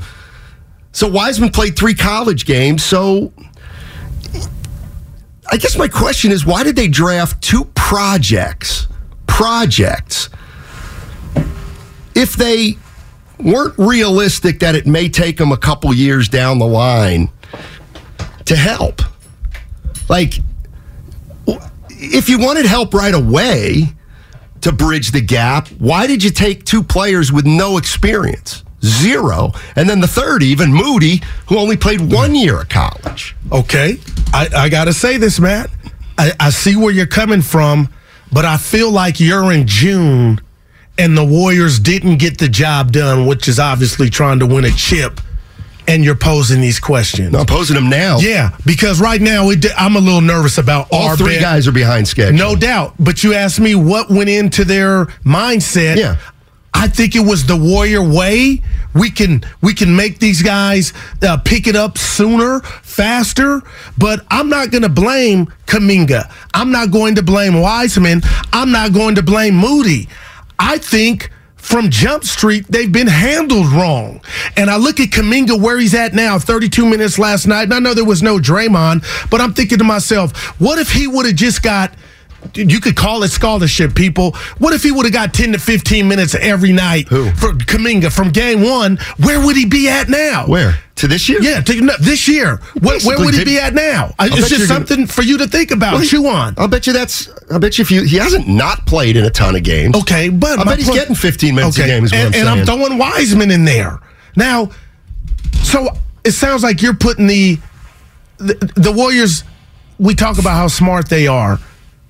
so 0.93 1.09
Wiseman 1.09 1.51
played 1.51 1.77
three 1.77 1.95
college 1.95 2.45
games. 2.45 2.85
So 2.85 3.33
I 5.51 5.57
guess 5.57 5.77
my 5.77 5.89
question 5.89 6.31
is, 6.31 6.47
why 6.47 6.63
did 6.63 6.77
they 6.77 6.89
draft 6.89 7.43
two 7.43 7.65
projects? 7.75 8.87
Projects. 9.27 10.29
If 12.15 12.35
they 12.35 12.77
weren't 13.39 13.77
realistic 13.79 14.61
that 14.61 14.75
it 14.75 14.87
may 14.87 15.09
take 15.09 15.39
them 15.39 15.51
a 15.51 15.57
couple 15.57 15.93
years 15.95 16.29
down 16.29 16.59
the 16.59 16.67
line 16.67 17.31
to 18.45 18.55
help, 18.55 19.03
like 20.09 20.35
if 21.89 22.29
you 22.29 22.39
wanted 22.39 22.67
help 22.67 22.93
right 22.93 23.15
away 23.15 23.89
to 24.61 24.73
bridge 24.73 25.11
the 25.13 25.21
gap, 25.21 25.69
why 25.69 26.07
did 26.07 26.23
you 26.23 26.31
take 26.31 26.65
two 26.65 26.83
players 26.83 27.33
with 27.33 27.47
no 27.47 27.79
experience? 27.79 28.62
Zero. 28.85 29.53
And 29.77 29.89
then 29.89 30.01
the 30.01 30.07
third, 30.09 30.43
even 30.43 30.73
Moody, 30.73 31.23
who 31.49 31.59
only 31.59 31.77
played 31.77 32.01
one 32.01 32.35
year 32.35 32.61
of 32.63 32.69
college. 32.69 33.35
Okay. 33.51 33.99
I, 34.35 34.49
I 34.55 34.69
got 34.69 34.85
to 34.87 34.93
say 34.93 35.17
this, 35.19 35.39
Matt. 35.39 35.71
I, 36.19 36.33
I 36.41 36.51
see 36.51 36.77
where 36.77 36.93
you're 36.93 37.07
coming 37.07 37.43
from, 37.43 37.89
but 38.33 38.45
I 38.45 38.57
feel 38.57 38.91
like 38.91 39.21
you're 39.21 39.53
in 39.53 39.67
June 39.67 40.41
and 40.99 41.17
the 41.17 41.25
Warriors 41.25 41.79
didn't 41.79 42.19
get 42.19 42.39
the 42.39 42.49
job 42.49 42.93
done, 42.93 43.27
which 43.27 43.49
is 43.49 43.59
obviously 43.59 44.11
trying 44.11 44.39
to 44.41 44.47
win 44.47 44.65
a 44.67 44.71
chip, 44.71 45.21
and 45.89 46.05
you're 46.05 46.15
posing 46.15 46.61
these 46.61 46.79
questions. 46.79 47.33
No, 47.33 47.41
I'm 47.41 47.47
posing 47.47 47.75
them 47.75 47.89
now. 47.89 48.19
Yeah, 48.19 48.57
because 48.67 49.01
right 49.01 49.21
now 49.21 49.49
it, 49.51 49.65
I'm 49.77 49.97
a 49.97 50.01
little 50.01 50.21
nervous 50.21 50.59
about 50.59 50.89
All 50.93 51.09
our 51.09 51.17
three 51.17 51.35
bet. 51.37 51.41
guys 51.43 51.67
are 51.67 51.73
behind 51.73 52.07
schedule. 52.07 52.37
No 52.39 52.55
doubt. 52.55 52.95
But 53.01 53.25
you 53.25 53.33
asked 53.33 53.59
me 53.59 53.75
what 53.75 54.11
went 54.11 54.29
into 54.29 54.65
their 54.67 55.07
mindset. 55.25 55.97
Yeah. 55.97 56.19
I 56.75 56.89
think 56.89 57.15
it 57.15 57.21
was 57.21 57.47
the 57.47 57.57
Warrior 57.57 58.03
way. 58.03 58.63
We 58.95 59.11
can 59.11 59.43
we 59.61 59.75
can 59.75 59.95
make 59.95 60.19
these 60.19 60.43
guys 60.43 60.93
uh, 61.23 61.39
pick 61.39 61.67
it 61.67 61.77
up 61.77 61.99
sooner, 61.99 62.61
faster. 62.83 63.63
But 63.97 64.25
I'm 64.29 64.49
not 64.49 64.71
going 64.71 64.83
to 64.83 64.89
blame 64.89 65.47
Kuminga. 65.67 66.31
I'm 66.55 66.71
not 66.71 66.91
going 66.91 67.15
to 67.17 67.23
blame 67.23 67.61
Wiseman. 67.61 68.23
I'm 68.53 68.73
not 68.73 68.93
going 68.93 69.15
to 69.17 69.23
blame 69.23 69.55
Moody. 69.55 70.09
I 70.59 70.79
think 70.79 71.31
from 71.63 71.91
Jump 71.91 72.25
Street, 72.25 72.67
they've 72.69 72.91
been 72.91 73.07
handled 73.07 73.69
wrong. 73.69 74.21
And 74.57 74.69
I 74.69 74.77
look 74.77 74.99
at 74.99 75.11
Kuminga 75.11 75.61
where 75.61 75.79
he's 75.79 75.95
at 75.95 76.13
now, 76.13 76.39
32 76.39 76.85
minutes 76.85 77.19
last 77.19 77.47
night. 77.47 77.63
And 77.63 77.75
I 77.75 77.79
know 77.79 77.95
there 77.95 78.05
was 78.05 78.23
no 78.23 78.39
Draymond, 78.39 79.31
but 79.31 79.41
I'm 79.41 79.55
thinking 79.55 79.79
to 79.79 79.85
myself, 79.85 80.37
what 80.61 80.79
if 80.79 80.91
he 80.91 81.07
would 81.07 81.25
have 81.25 81.37
just 81.37 81.63
got 81.63 81.95
you 82.55 82.81
could 82.81 82.97
call 82.97 83.23
it 83.23 83.29
scholarship, 83.29 83.95
people. 83.95 84.33
What 84.59 84.75
if 84.75 84.83
he 84.83 84.91
would 84.93 85.05
have 85.05 85.13
got 85.13 85.33
10 85.35 85.53
to 85.53 85.59
15 85.59 86.07
minutes 86.09 86.35
every 86.35 86.73
night 86.73 87.09
Who? 87.09 87.31
for 87.33 87.53
Kuminga 87.53 88.13
from 88.13 88.31
game 88.31 88.63
one? 88.63 88.99
Where 89.25 89.45
would 89.45 89.57
he 89.57 89.65
be 89.65 89.89
at 89.89 90.09
now? 90.09 90.47
Where? 90.47 90.79
To 90.97 91.09
this 91.09 91.29
year? 91.29 91.43
Yeah, 91.43 91.61
to, 91.61 91.81
no, 91.81 91.95
this 92.01 92.29
year. 92.29 92.57
Where, 92.81 93.01
where 93.01 93.19
would 93.19 93.35
he 93.35 93.45
be 93.45 93.59
at 93.59 93.75
now? 93.75 94.15
I- 94.19 94.27
It's 94.27 94.37
just 94.37 94.51
you're 94.51 94.59
gonna- 94.59 94.67
something 94.87 95.07
for 95.07 95.23
you 95.23 95.39
to 95.39 95.47
think 95.49 95.71
about, 95.71 95.95
Well, 95.95 96.05
chew 96.05 96.27
on. 96.27 96.55
I'll 96.59 96.69
bet 96.69 96.87
you 96.87 96.93
that's. 96.93 97.29
I'll 97.51 97.59
bet 97.59 97.79
you 97.79 97.83
if 97.83 97.91
you 97.91 98.03
he 98.05 98.17
hasn't 98.17 98.47
not 98.49 98.87
played 98.87 99.17
in 99.17 99.25
a 99.25 99.31
ton 99.31 99.57
of 99.57 99.63
games. 99.63 99.97
Okay, 99.97 100.29
but 100.29 100.59
I 100.59 100.65
bet 100.65 100.79
he's 100.79 100.87
point- 100.89 100.99
getting 101.01 101.15
15 101.15 101.55
minutes 101.55 101.79
a 101.79 101.85
game. 101.87 102.05
Is 102.05 102.13
what 102.13 102.19
and, 102.21 102.35
I'm 102.35 102.41
and 102.41 102.61
I'm 102.61 102.67
throwing 102.67 102.99
Wiseman 102.99 103.51
in 103.51 103.65
there 103.65 103.99
now. 104.37 104.71
So 105.63 105.89
it 106.25 106.33
sounds 106.33 106.63
like 106.63 106.83
you're 106.83 106.95
putting 106.95 107.27
the, 107.27 107.59
the 108.39 108.55
the 108.77 108.93
Warriors. 108.93 109.45
We 109.99 110.15
talk 110.15 110.39
about 110.39 110.55
how 110.57 110.67
smart 110.69 111.09
they 111.09 111.27
are 111.27 111.59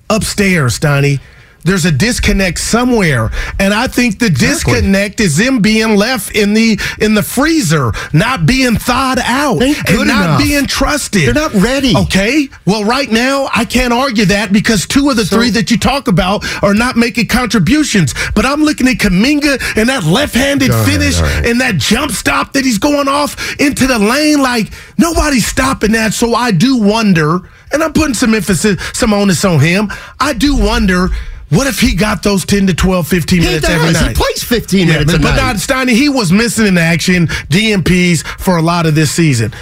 upstairs, 0.09 0.79
Donnie. 0.79 1.19
There's 1.65 1.85
a 1.85 1.91
disconnect 1.91 2.59
somewhere, 2.59 3.31
and 3.59 3.73
I 3.73 3.87
think 3.87 4.19
the 4.19 4.29
disconnect 4.29 5.19
is 5.21 5.37
them 5.37 5.59
being 5.61 5.95
left 5.95 6.35
in 6.35 6.53
the 6.53 6.77
in 6.99 7.13
the 7.13 7.23
freezer, 7.23 7.91
not 8.11 8.45
being 8.45 8.75
thawed 8.75 9.19
out, 9.19 9.61
and 9.61 9.73
not 10.07 10.25
enough. 10.25 10.41
being 10.41 10.65
trusted. 10.65 11.27
They're 11.27 11.33
not 11.33 11.53
ready. 11.53 11.95
Okay. 11.95 12.49
Well, 12.65 12.83
right 12.83 13.09
now 13.09 13.49
I 13.53 13.63
can't 13.65 13.93
argue 13.93 14.25
that 14.25 14.51
because 14.51 14.85
two 14.85 15.09
of 15.09 15.15
the 15.15 15.25
So- 15.25 15.37
three 15.37 15.49
that 15.51 15.71
you 15.71 15.77
talk 15.77 16.07
about 16.07 16.43
are 16.63 16.73
not 16.73 16.97
making 16.97 17.27
contributions. 17.27 18.13
But 18.35 18.45
I'm 18.45 18.63
looking 18.63 18.87
at 18.87 18.97
Kuminga 18.97 19.77
and 19.77 19.87
that 19.89 20.03
left-handed 20.03 20.69
right, 20.69 20.85
finish 20.85 21.19
right. 21.21 21.45
and 21.45 21.61
that 21.61 21.77
jump 21.77 22.11
stop 22.11 22.53
that 22.53 22.65
he's 22.65 22.77
going 22.77 23.07
off 23.07 23.55
into 23.59 23.87
the 23.87 23.99
lane. 23.99 24.41
Like 24.41 24.71
nobody's 24.97 25.45
stopping 25.47 25.93
that. 25.93 26.13
So 26.13 26.35
I 26.35 26.51
do 26.51 26.77
wonder, 26.77 27.39
and 27.71 27.81
I'm 27.81 27.93
putting 27.93 28.15
some 28.15 28.33
emphasis, 28.33 28.81
some 28.93 29.13
onus 29.13 29.45
on 29.45 29.59
him. 29.61 29.89
I 30.19 30.33
do 30.33 30.55
wonder. 30.57 31.09
What 31.53 31.67
if 31.67 31.79
he 31.79 31.93
got 31.95 32.23
those 32.23 32.45
10 32.45 32.67
to 32.67 32.73
12, 32.73 33.07
15 33.07 33.39
He 33.41 33.45
minutes 33.45 33.69
every 33.69 33.91
night? 33.93 34.09
He 34.09 34.13
plays 34.15 34.43
15 34.43 34.79
Yeah, 34.87 34.93
minutes 34.93 35.11
but, 35.11 35.19
a 35.19 35.23
but 35.23 35.29
night. 35.35 35.37
not 35.37 35.55
Steiny. 35.57 35.91
He 35.91 36.09
was 36.09 36.31
missing 36.31 36.65
in 36.67 36.77
action, 36.77 37.27
DMPs 37.27 38.23
for 38.25 38.57
a 38.57 38.61
lot 38.61 38.85
of 38.85 38.95
this 38.95 39.11
season. 39.11 39.53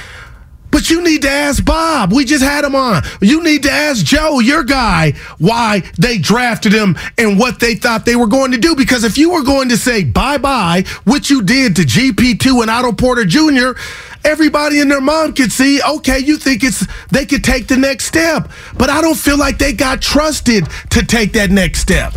But 0.71 0.89
you 0.89 1.03
need 1.03 1.21
to 1.23 1.29
ask 1.29 1.63
Bob. 1.63 2.13
We 2.13 2.25
just 2.25 2.43
had 2.43 2.63
him 2.63 2.75
on. 2.75 3.03
You 3.19 3.43
need 3.43 3.63
to 3.63 3.71
ask 3.71 4.05
Joe, 4.05 4.39
your 4.39 4.63
guy, 4.63 5.11
why 5.37 5.83
they 5.99 6.17
drafted 6.17 6.73
him 6.73 6.97
and 7.17 7.37
what 7.37 7.59
they 7.59 7.75
thought 7.75 8.05
they 8.05 8.15
were 8.15 8.27
going 8.27 8.51
to 8.51 8.57
do. 8.57 8.75
Because 8.75 9.03
if 9.03 9.17
you 9.17 9.31
were 9.31 9.43
going 9.43 9.69
to 9.69 9.77
say 9.77 10.03
bye 10.03 10.37
bye, 10.37 10.83
which 11.03 11.29
you 11.29 11.41
did 11.41 11.75
to 11.75 11.81
GP2 11.81 12.61
and 12.61 12.71
Otto 12.71 12.93
Porter 12.93 13.25
Jr., 13.25 13.79
everybody 14.23 14.79
and 14.79 14.89
their 14.89 15.01
mom 15.01 15.33
could 15.33 15.51
see, 15.51 15.81
okay, 15.83 16.19
you 16.19 16.37
think 16.37 16.63
it's 16.63 16.85
they 17.07 17.25
could 17.25 17.43
take 17.43 17.67
the 17.67 17.77
next 17.77 18.05
step. 18.05 18.49
But 18.77 18.89
I 18.89 19.01
don't 19.01 19.17
feel 19.17 19.37
like 19.37 19.57
they 19.57 19.73
got 19.73 20.01
trusted 20.01 20.67
to 20.91 21.05
take 21.05 21.33
that 21.33 21.51
next 21.51 21.79
step. 21.79 22.13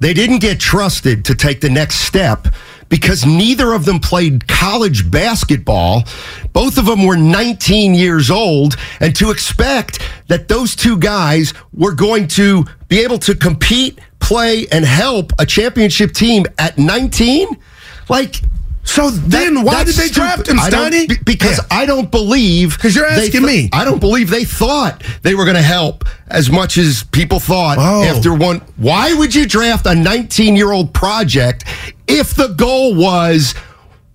They 0.00 0.14
didn't 0.14 0.38
get 0.38 0.60
trusted 0.60 1.24
to 1.24 1.34
take 1.34 1.60
the 1.60 1.70
next 1.70 1.96
step 1.96 2.46
because 2.88 3.26
neither 3.26 3.72
of 3.72 3.84
them 3.84 4.00
played 4.00 4.48
college 4.48 5.10
basketball. 5.10 6.04
Both 6.52 6.78
of 6.78 6.86
them 6.86 7.04
were 7.04 7.16
19 7.16 7.94
years 7.94 8.30
old. 8.30 8.76
And 9.00 9.14
to 9.16 9.30
expect 9.30 10.00
that 10.28 10.48
those 10.48 10.74
two 10.74 10.98
guys 10.98 11.52
were 11.72 11.94
going 11.94 12.28
to 12.28 12.64
be 12.88 13.00
able 13.00 13.18
to 13.20 13.34
compete, 13.34 13.98
play, 14.20 14.66
and 14.72 14.84
help 14.84 15.32
a 15.38 15.46
championship 15.46 16.12
team 16.12 16.44
at 16.58 16.78
19, 16.78 17.56
like, 18.08 18.42
so 18.84 19.10
then, 19.10 19.64
why 19.64 19.84
did 19.84 19.96
they 19.96 20.08
draft 20.08 20.48
him, 20.48 20.56
Steiny? 20.56 21.08
Be, 21.08 21.16
because 21.22 21.58
yeah. 21.58 21.78
I 21.78 21.84
don't 21.84 22.10
believe. 22.10 22.74
Because 22.74 22.96
you're 22.96 23.04
asking 23.04 23.42
th- 23.42 23.64
me. 23.64 23.68
I 23.70 23.84
don't 23.84 24.00
believe 24.00 24.30
they 24.30 24.46
thought 24.46 25.04
they 25.20 25.34
were 25.34 25.44
going 25.44 25.56
to 25.56 25.62
help 25.62 26.06
as 26.28 26.50
much 26.50 26.78
as 26.78 27.04
people 27.04 27.38
thought 27.38 27.76
oh. 27.78 28.02
after 28.04 28.32
one. 28.32 28.60
Why 28.78 29.12
would 29.12 29.34
you 29.34 29.46
draft 29.46 29.84
a 29.84 29.94
19 29.94 30.56
year 30.56 30.72
old 30.72 30.94
project 30.94 31.66
if 32.08 32.34
the 32.34 32.48
goal 32.48 32.94
was 32.94 33.54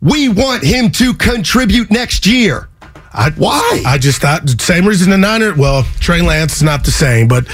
we 0.01 0.27
want 0.27 0.63
him 0.63 0.91
to 0.91 1.13
contribute 1.13 1.89
next 1.91 2.25
year? 2.25 2.67
I, 3.13 3.29
Why? 3.31 3.83
I 3.85 3.97
just 4.00 4.21
thought 4.21 4.50
same 4.59 4.88
reason 4.88 5.12
the 5.12 5.17
Niner. 5.17 5.53
Well, 5.55 5.83
Trey 6.00 6.21
Lance 6.21 6.57
is 6.57 6.63
not 6.63 6.83
the 6.83 6.91
same, 6.91 7.27
but 7.27 7.47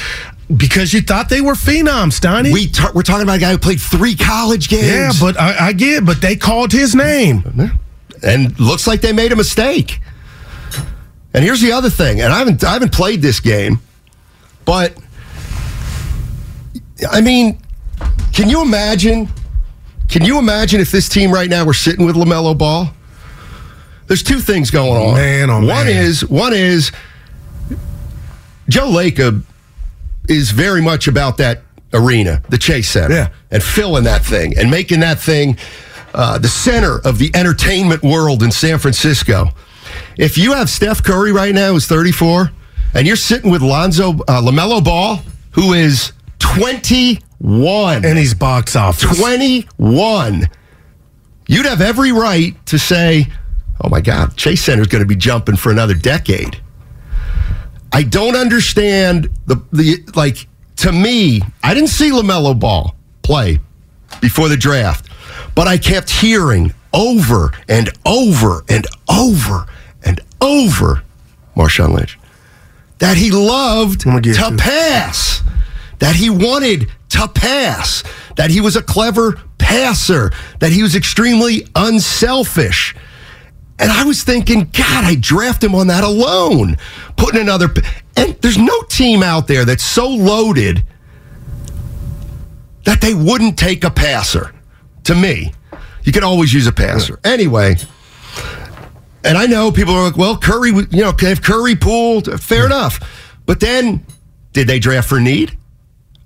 because 0.56 0.94
you 0.94 1.02
thought 1.02 1.30
they 1.30 1.42
were 1.42 1.54
phenoms, 1.54 2.20
Steiny. 2.20 2.52
We 2.52 2.68
t- 2.68 2.84
we're 2.96 3.04
talking 3.04 3.24
about 3.24 3.38
a 3.38 3.40
guy 3.40 3.52
who 3.52 3.58
played 3.58 3.82
three 3.82 4.16
college 4.16 4.70
games. 4.70 4.88
Yeah, 4.88 5.12
but 5.20 5.40
I, 5.40 5.68
I 5.68 5.74
get, 5.74 6.06
but 6.06 6.22
they 6.22 6.36
called 6.36 6.72
his 6.72 6.96
name, 6.96 7.44
and 8.24 8.60
looks 8.60 8.88
like 8.88 9.02
they 9.02 9.14
made 9.14 9.32
a 9.32 9.36
mistake. 9.36 10.00
And 11.34 11.44
here's 11.44 11.62
the 11.62 11.74
other 11.74 11.90
thing, 11.90 12.22
and 12.22 12.34
I 12.34 12.40
haven't 12.40 12.64
I 12.64 12.74
haven't 12.74 12.94
played 12.94 13.22
this 13.22 13.40
game, 13.40 13.80
but 14.66 14.94
I 17.12 17.22
mean, 17.22 17.60
can 18.34 18.50
you 18.50 18.62
imagine? 18.62 19.28
Can 20.10 20.26
you 20.26 20.40
imagine 20.40 20.82
if 20.82 20.92
this 20.92 21.08
team 21.08 21.32
right 21.32 21.50
now 21.50 21.66
were 21.66 21.74
sitting 21.74 22.06
with 22.06 22.16
Lamelo 22.16 22.58
Ball? 22.58 22.92
There's 24.08 24.24
two 24.24 24.40
things 24.40 24.72
going 24.72 24.98
on. 24.98 25.14
Man, 25.14 25.50
oh 25.52 25.58
one 25.58 25.86
man. 25.86 25.88
is 25.88 26.28
one 26.28 26.54
is 26.54 26.92
Joe 28.68 28.88
Lacob 28.88 29.44
is 30.28 30.50
very 30.50 30.82
much 30.82 31.08
about 31.08 31.38
that 31.38 31.62
arena, 31.94 32.42
the 32.50 32.58
Chase 32.58 32.90
Center, 32.90 33.14
yeah. 33.14 33.30
and 33.52 33.62
filling 33.62 34.04
that 34.06 34.24
thing 34.24 34.58
and 34.58 34.72
making 34.72 35.00
that 35.02 35.20
thing 35.20 35.58
uh, 36.16 36.40
the 36.40 36.48
center 36.48 37.00
of 37.06 37.20
the 37.20 37.32
entertainment 37.36 38.02
world 38.02 38.42
in 38.42 38.52
San 38.52 38.80
Francisco. 38.80 39.50
If 40.18 40.38
you 40.40 40.54
have 40.54 40.70
Steph 40.70 41.04
Curry 41.04 41.32
right 41.32 41.54
now, 41.54 41.74
who's 41.74 41.88
34, 41.88 42.52
and 42.96 43.06
you're 43.06 43.16
sitting 43.16 43.52
with 43.52 43.62
Lonzo 43.62 44.12
uh, 44.28 44.42
Lamelo 44.42 44.84
Ball, 44.84 45.22
who 45.52 45.74
is 45.74 46.14
21, 47.42 48.06
and 48.06 48.18
he's 48.18 48.34
box 48.34 48.76
office 48.76 49.18
21, 49.20 50.50
you'd 51.48 51.66
have 51.66 51.82
every 51.82 52.12
right 52.12 52.54
to 52.68 52.78
say, 52.78 53.28
"Oh 53.82 53.90
my 53.90 54.02
God, 54.02 54.36
Chase 54.36 54.64
Center's 54.64 54.88
going 54.88 55.04
to 55.04 55.08
be 55.08 55.16
jumping 55.16 55.56
for 55.56 55.72
another 55.72 55.94
decade." 55.94 56.60
I 57.92 58.04
don't 58.04 58.36
understand 58.36 59.30
the 59.46 59.62
the 59.72 60.04
like 60.16 60.48
to 60.78 60.92
me, 60.92 61.42
I 61.64 61.74
didn't 61.74 61.90
see 61.90 62.12
LaMelo 62.12 62.58
Ball 62.58 62.96
play 63.22 63.60
before 64.22 64.50
the 64.50 64.58
draft, 64.58 65.10
but 65.56 65.68
I 65.68 65.78
kept 65.78 66.10
hearing 66.10 66.74
over 66.94 67.52
and 67.68 67.90
over 68.06 68.64
and 68.70 68.88
over 69.10 69.66
and 70.04 70.22
over 70.42 71.04
Marshawn 71.56 71.94
Lynch 71.94 72.18
that 73.00 73.18
he 73.18 73.32
loved 73.32 74.02
to 74.02 74.22
you. 74.24 74.58
pass, 74.58 75.42
that 76.00 76.16
he 76.16 76.30
wanted 76.30 76.90
to 77.10 77.28
pass, 77.28 78.04
that 78.36 78.50
he 78.50 78.62
was 78.62 78.76
a 78.76 78.82
clever 78.82 79.40
passer, 79.58 80.32
that 80.60 80.72
he 80.72 80.82
was 80.82 80.96
extremely 80.96 81.68
unselfish. 81.76 82.96
And 83.78 83.92
I 83.92 84.04
was 84.04 84.24
thinking, 84.24 84.70
God, 84.74 85.06
I 85.06 85.16
draft 85.16 85.64
him 85.64 85.74
on 85.74 85.88
that 85.88 86.04
alone. 86.04 86.78
Putting 87.16 87.42
another, 87.42 87.70
and 88.16 88.36
there's 88.42 88.58
no 88.58 88.82
team 88.84 89.24
out 89.24 89.48
there 89.48 89.66
that's 89.66 89.84
so 89.84 90.08
loaded 90.08 90.84
that 92.86 93.02
they 93.02 93.14
wouldn't 93.14 93.58
take 93.58 93.84
a 93.84 93.90
passer. 93.90 94.54
To 95.06 95.16
me, 95.16 95.54
you 96.04 96.12
can 96.12 96.24
always 96.24 96.54
use 96.54 96.68
a 96.68 96.72
passer. 96.72 97.20
Anyway, 97.24 97.78
and 99.24 99.38
I 99.38 99.46
know 99.46 99.72
people 99.72 99.94
are 99.94 100.04
like, 100.04 100.18
well, 100.18 100.38
Curry, 100.38 100.70
you 100.70 101.02
know, 101.04 101.14
if 101.18 101.42
Curry 101.42 101.76
pulled, 101.76 102.42
fair 102.42 102.66
enough. 102.66 103.00
But 103.46 103.60
then, 103.60 104.06
did 104.54 104.68
they 104.68 104.80
draft 104.80 105.08
for 105.10 105.20
need 105.20 105.59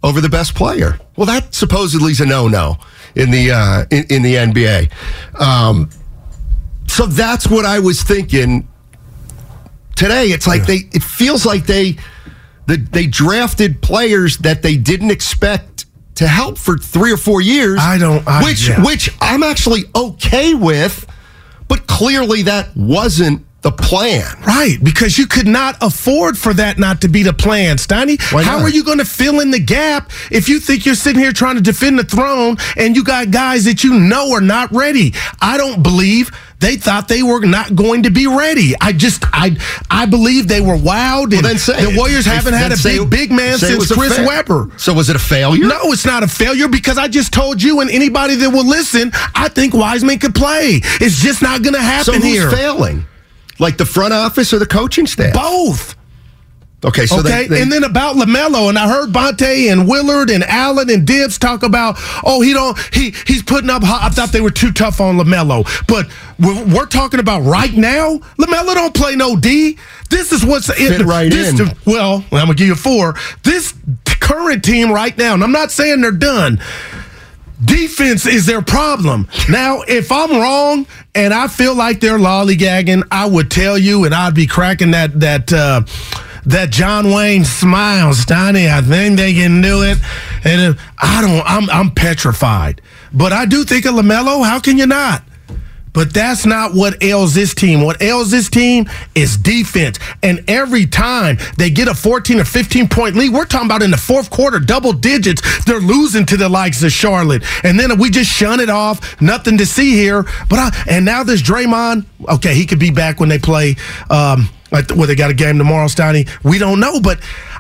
over 0.04 0.22
the 0.22 0.30
best 0.30 0.54
player? 0.56 1.00
Well, 1.16 1.26
that 1.28 1.54
supposedly 1.54 2.12
is 2.12 2.22
a 2.22 2.26
no-no 2.26 2.78
in 3.16 3.32
the 3.32 3.52
uh, 3.52 3.86
in, 3.90 4.06
in 4.10 4.22
the 4.22 4.36
NBA. 4.36 4.92
Um, 5.40 5.90
so 6.88 7.06
that's 7.06 7.48
what 7.48 7.66
I 7.66 7.80
was 7.80 8.04
thinking 8.04 8.68
today. 9.96 10.28
It's 10.28 10.48
like 10.48 10.66
they 10.66 10.82
it 10.94 11.04
feels 11.04 11.46
like 11.46 11.66
they 11.66 11.98
the, 12.68 12.78
they 12.78 13.08
drafted 13.08 13.82
players 13.82 14.38
that 14.40 14.62
they 14.62 14.78
didn't 14.78 15.12
expect 15.12 15.86
to 16.16 16.28
help 16.28 16.58
for 16.58 16.78
three 16.78 17.12
or 17.12 17.18
four 17.18 17.42
years. 17.42 17.80
I 17.82 17.98
don't 17.98 18.28
I, 18.28 18.44
which 18.44 18.70
yeah. 18.70 18.84
which 18.84 19.10
I'm 19.22 19.44
actually 19.44 19.84
okay 19.96 20.54
with, 20.54 21.08
but 21.68 21.88
clearly 21.88 22.44
that 22.44 22.76
wasn't 22.76 23.46
the 23.64 23.72
plan. 23.72 24.26
Right, 24.46 24.78
because 24.84 25.18
you 25.18 25.26
could 25.26 25.48
not 25.48 25.78
afford 25.82 26.38
for 26.38 26.54
that 26.54 26.78
not 26.78 27.02
to 27.02 27.08
be 27.08 27.24
the 27.24 27.34
plan, 27.34 27.78
Steiny. 27.78 28.22
How 28.22 28.60
are 28.60 28.70
you 28.70 28.84
going 28.84 29.00
to 29.00 29.06
fill 29.06 29.40
in 29.40 29.52
the 29.52 29.60
gap 29.60 30.12
if 30.32 30.48
you 30.50 30.60
think 30.60 30.86
you're 30.86 30.96
sitting 30.96 31.22
here 31.22 31.32
trying 31.32 31.56
to 31.56 31.62
defend 31.62 31.98
the 31.98 32.04
throne 32.04 32.58
and 32.78 32.96
you 32.96 33.04
got 33.04 33.32
guys 33.32 33.66
that 33.66 33.84
you 33.84 33.98
know 34.00 34.32
are 34.34 34.42
not 34.42 34.72
ready? 34.72 35.14
I 35.42 35.58
don't 35.58 35.82
believe 35.82 36.30
they 36.60 36.76
thought 36.78 37.08
they 37.10 37.24
were 37.24 37.40
not 37.46 37.76
going 37.76 38.04
to 38.04 38.10
be 38.12 38.26
ready. 38.28 38.74
I 38.80 38.94
just, 38.94 39.24
I, 39.34 39.58
I 39.90 40.06
believe 40.06 40.48
they 40.48 40.62
were 40.62 40.76
wowed. 40.78 41.32
Well, 41.32 41.42
then 41.42 41.58
say 41.58 41.86
the. 41.92 41.98
Warriors 41.98 42.26
Then- 42.26 42.36
haven't 42.36 42.54
had 42.54 42.72
a 42.72 42.78
say- 42.78 43.00
big, 43.00 43.10
big 43.10 43.32
man 43.32 43.58
since 43.58 43.92
Chris 43.92 44.16
fa- 44.18 44.26
Webber. 44.28 44.70
So 44.78 44.94
was 44.94 45.10
it 45.10 45.16
a 45.16 45.20
failure? 45.20 45.68
No, 45.68 45.80
it's 45.92 46.06
not 46.06 46.24
a 46.24 46.28
failure 46.28 46.68
because 46.68 46.98
I 46.98 47.08
just 47.08 47.34
told 47.34 47.62
you 47.64 47.80
and 47.82 47.90
anybody 47.90 48.36
that 48.36 48.50
will 48.50 48.68
listen, 48.68 49.12
I 49.36 49.48
think 49.50 49.74
Wiseman 49.74 50.20
could 50.20 50.36
play. 50.36 50.80
It's 51.02 51.22
just 51.22 51.42
not 51.42 51.64
going 51.64 51.74
to 51.76 51.82
happen 51.82 52.06
So 52.06 52.14
who's 52.14 52.24
here. 52.26 52.50
failing? 52.52 53.06
Like 53.60 53.78
the 53.78 53.86
front 53.86 54.14
office 54.14 54.54
or 54.54 54.60
the 54.60 54.66
coaching 54.66 55.08
staff? 55.08 55.34
Both. 55.34 55.96
Okay, 56.86 57.06
so 57.06 57.20
okay, 57.20 57.30
they, 57.30 57.48
they, 57.48 57.62
and 57.62 57.72
then 57.72 57.86
about 57.86 58.18
Lamelo, 58.18 58.68
and 58.68 58.78
I 58.78 58.90
heard 58.90 59.14
Bonta 59.14 59.72
and 59.72 59.88
Willard 59.88 60.30
and 60.30 60.44
Allen 60.44 60.90
and 60.90 61.08
Dibbs 61.08 61.38
talk 61.38 61.64
about, 61.64 61.96
oh, 62.26 62.42
he 62.42 62.52
don't, 62.52 62.78
he 62.94 63.12
he's 63.26 63.42
putting 63.42 63.70
up. 63.70 63.84
I 63.86 64.10
thought 64.10 64.34
they 64.34 64.42
were 64.42 64.52
too 64.52 64.74
tough 64.74 65.00
on 65.00 65.16
Lamelo, 65.16 65.64
but 65.88 66.08
we're, 66.40 66.76
we're 66.76 66.86
talking 66.86 67.22
about 67.22 67.42
right 67.42 67.74
now. 67.74 68.18
Lamelo 68.38 68.74
don't 68.74 68.94
play 68.94 69.16
no 69.16 69.38
D. 69.38 69.78
This 70.10 70.34
is 70.34 70.46
what's 70.46 70.68
Fit 70.68 71.02
right 71.04 71.32
this, 71.32 71.58
in. 71.58 71.70
Well, 71.86 72.26
I'm 72.34 72.48
gonna 72.48 72.54
give 72.54 72.68
you 72.68 72.76
four. 72.76 73.16
This 73.44 73.74
current 74.06 74.64
team 74.64 74.92
right 74.92 75.18
now, 75.18 75.36
and 75.36 75.44
I'm 75.44 75.52
not 75.52 75.72
saying 75.72 76.02
they're 76.02 76.12
done. 76.12 76.60
Defense 77.64 78.26
is 78.26 78.46
their 78.46 78.62
problem. 78.62 79.28
Now, 79.50 79.82
if 79.88 80.12
I'm 80.12 80.32
wrong 80.32 80.86
and 81.16 81.34
I 81.34 81.48
feel 81.48 81.76
like 81.76 82.00
they're 82.00 82.18
lollygagging, 82.18 83.08
I 83.12 83.26
would 83.26 83.52
tell 83.52 83.78
you, 83.78 84.06
and 84.06 84.14
I'd 84.14 84.34
be 84.34 84.48
cracking 84.48 84.92
that 84.92 85.20
that 85.20 85.54
uh, 85.54 85.82
that 86.46 86.72
John 86.72 87.12
Wayne 87.12 87.46
smile, 87.46 88.14
Steiny. 88.14 88.70
I 88.70 88.82
think 88.82 89.18
they 89.18 89.34
can 89.34 89.62
do 89.62 89.84
it, 89.84 89.98
and 90.44 90.78
I 90.98 91.22
don't. 91.22 91.44
I'm 91.46 91.70
I'm 91.70 91.92
petrified, 91.92 92.82
but 93.14 93.32
I 93.32 93.46
do 93.46 93.64
think 93.64 93.86
of 93.86 93.96
Lamelo. 93.96 94.44
How 94.46 94.60
can 94.60 94.78
you 94.78 94.88
not? 94.88 95.24
But 95.94 96.14
that's 96.14 96.46
not 96.46 96.74
what 96.74 97.02
ails 97.04 97.36
this 97.36 97.54
team. 97.54 97.82
What 97.82 98.02
ails 98.02 98.32
this 98.32 98.50
team 98.50 98.88
is 99.14 99.38
defense. 99.38 100.00
And 100.24 100.44
every 100.50 100.88
time 100.88 101.38
they 101.58 101.70
get 101.70 101.88
a 101.88 101.94
14 101.94 102.40
or 102.40 102.46
15 102.46 102.90
point 102.90 103.16
lead, 103.16 103.32
we're 103.32 103.46
talking 103.46 103.68
about 103.68 103.84
in 103.84 103.92
the 103.92 103.98
fourth 103.98 104.30
quarter, 104.32 104.60
double 104.60 104.92
digits, 104.94 105.42
they're 105.66 105.80
losing 105.80 106.26
to 106.26 106.38
the 106.38 106.50
likes 106.50 106.84
of 106.84 106.92
Charlotte. 106.92 107.44
And 107.64 107.80
then 107.80 107.98
we 108.00 108.10
just 108.10 108.32
shun 108.32 108.60
it 108.60 108.70
off. 108.70 109.22
Nothing 109.22 109.58
to 109.60 109.66
see 109.66 109.94
here. 109.94 110.24
But 110.50 110.60
I, 110.60 110.84
and 110.90 111.06
now 111.06 111.24
this 111.24 111.42
Draymond, 111.42 112.06
okay, 112.28 112.56
he 112.56 112.66
could 112.66 112.80
be 112.80 112.92
back 112.92 113.20
when 113.20 113.30
they 113.30 113.40
play. 113.40 113.76
Um, 114.10 114.50
like, 114.72 114.88
they 114.88 115.16
got 115.16 115.30
a 115.30 115.36
game 115.36 115.60
tomorrow, 115.60 115.86
Steiny. 115.86 116.28
We 116.44 116.58
don't 116.58 116.80
know, 116.80 117.00
but 117.00 117.20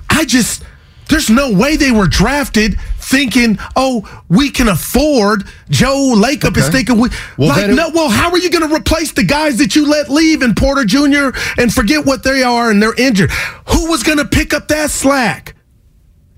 I 0.10 0.26
just 0.26 0.64
There's 1.10 1.30
no 1.30 1.52
way 1.54 1.76
they 1.76 1.92
were 1.92 2.08
drafted 2.08 2.80
thinking, 3.04 3.58
oh, 3.76 4.24
we 4.30 4.50
can 4.50 4.68
afford 4.68 5.44
Joe 5.70 6.14
Lacob 6.16 6.58
is 6.58 6.70
thinking 6.70 7.00
we 7.00 7.10
Well, 7.38 7.50
like 7.50 7.70
no. 7.70 7.90
Well, 7.90 8.10
how 8.10 8.32
are 8.32 8.38
you 8.38 8.50
going 8.50 8.68
to 8.68 8.74
replace 8.74 9.12
the 9.12 9.24
guys 9.24 9.58
that 9.58 9.76
you 9.76 9.88
let 9.88 10.10
leave 10.10 10.42
in 10.42 10.56
Porter 10.56 10.86
Jr. 10.86 11.38
and 11.58 11.74
forget 11.74 12.06
what 12.06 12.24
they 12.24 12.44
are 12.44 12.72
and 12.72 12.82
they're 12.82 12.96
injured? 12.96 13.32
Who 13.70 13.90
was 13.90 14.04
going 14.04 14.18
to 14.18 14.26
pick 14.26 14.54
up 14.54 14.68
that 14.70 14.90
slack? 14.90 15.56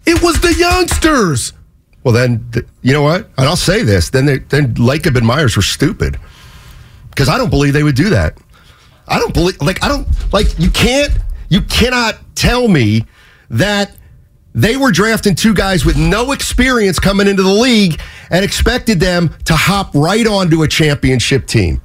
It 0.05 0.21
was 0.21 0.39
the 0.41 0.53
youngsters. 0.53 1.53
Well, 2.03 2.13
then 2.13 2.45
th- 2.51 2.65
you 2.81 2.93
know 2.93 3.01
what? 3.01 3.29
And 3.37 3.47
I'll 3.47 3.55
say 3.55 3.81
this: 3.81 4.09
then 4.09 4.25
they, 4.25 4.37
then 4.39 4.75
Lacob 4.75 5.17
and 5.17 5.25
Myers 5.25 5.55
were 5.55 5.63
stupid 5.63 6.19
because 7.09 7.29
I 7.29 7.37
don't 7.37 7.49
believe 7.49 7.73
they 7.73 7.83
would 7.83 7.95
do 7.95 8.09
that. 8.11 8.37
I 9.07 9.19
don't 9.19 9.33
believe 9.33 9.59
like 9.61 9.83
I 9.83 9.87
don't 9.87 10.07
like 10.33 10.47
you 10.59 10.69
can't 10.69 11.11
you 11.49 11.61
cannot 11.61 12.19
tell 12.35 12.67
me 12.67 13.05
that 13.49 13.95
they 14.55 14.77
were 14.77 14.91
drafting 14.91 15.35
two 15.35 15.53
guys 15.53 15.85
with 15.85 15.97
no 15.97 16.31
experience 16.31 16.97
coming 16.97 17.27
into 17.27 17.43
the 17.43 17.49
league 17.53 17.99
and 18.31 18.43
expected 18.43 18.99
them 18.99 19.29
to 19.43 19.53
hop 19.55 19.93
right 19.93 20.25
onto 20.25 20.63
a 20.63 20.67
championship 20.67 21.45
team. 21.45 21.81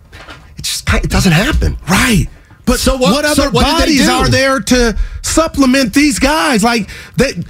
It 0.56 0.62
just 0.64 0.88
it 0.94 1.10
doesn't 1.10 1.32
happen. 1.32 1.76
Right. 1.88 2.26
But 2.66 2.78
So 2.78 2.96
what- 2.96 3.12
what 3.12 3.24
so 3.36 3.42
other 3.44 3.50
what 3.50 3.64
bodies 3.64 4.08
are 4.08 4.28
there 4.28 4.60
to 4.60 4.96
supplement 5.22 5.92
these 5.92 6.18
guys? 6.18 6.62
Like 6.64 6.88
that. 7.16 7.44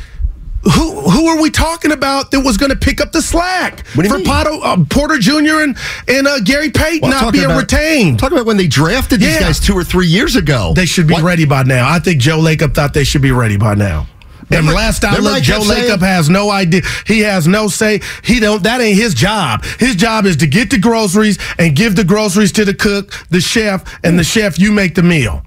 Who 0.74 1.00
who 1.08 1.26
are 1.28 1.40
we 1.40 1.48
talking 1.50 1.90
about 1.90 2.32
that 2.32 2.40
was 2.40 2.58
going 2.58 2.68
to 2.68 2.76
pick 2.76 3.00
up 3.00 3.12
the 3.12 3.22
slack 3.22 3.86
What 3.94 4.02
do 4.06 4.10
you 4.10 4.18
for? 4.22 4.30
Poto, 4.30 4.60
uh, 4.60 4.84
Porter 4.90 5.16
Jr. 5.16 5.62
and 5.62 5.74
and 6.06 6.26
uh, 6.28 6.38
Gary 6.40 6.68
Payton 6.70 7.08
Well, 7.08 7.22
not 7.22 7.32
being 7.32 7.46
about- 7.46 7.60
retained? 7.62 8.18
Talk 8.18 8.32
about 8.32 8.44
when 8.44 8.58
they 8.58 8.66
drafted 8.66 9.20
these 9.20 9.34
Yeah. 9.36 9.40
guys 9.40 9.58
two 9.58 9.72
or 9.72 9.84
three 9.84 10.06
years 10.06 10.36
ago. 10.36 10.74
They 10.76 10.84
should 10.84 11.06
be 11.06 11.14
What- 11.14 11.22
ready 11.22 11.46
by 11.46 11.62
now. 11.62 11.88
I 11.88 11.98
think 11.98 12.20
Joe 12.20 12.38
Lacob 12.38 12.74
thought 12.74 12.92
they 12.92 13.04
should 13.04 13.22
be 13.22 13.30
ready 13.32 13.56
by 13.56 13.74
now. 13.74 14.06
And 14.50 14.58
Remember- 14.66 14.72
last 14.72 15.04
I 15.04 15.16
looked, 15.18 15.42
Joe 15.44 15.60
Lacob 15.60 16.00
has 16.00 16.28
no 16.28 16.50
idea. 16.50 16.82
He 17.06 17.20
has 17.20 17.46
no 17.46 17.68
say. 17.68 18.00
He 18.22 18.40
don't. 18.40 18.62
That 18.64 18.80
ain't 18.80 18.98
his 18.98 19.14
job. 19.14 19.64
His 19.78 19.94
job 19.94 20.26
is 20.26 20.36
to 20.38 20.46
get 20.46 20.70
the 20.70 20.78
groceries 20.78 21.38
and 21.58 21.76
give 21.76 21.94
the 21.94 22.02
groceries 22.04 22.50
to 22.52 22.64
the 22.64 22.74
cook, 22.74 23.12
the 23.30 23.40
chef, 23.40 23.84
and 24.02 24.18
the 24.18 24.24
chef. 24.24 24.58
You 24.58 24.72
make 24.72 24.96
the 24.96 25.02
meal. 25.04 25.42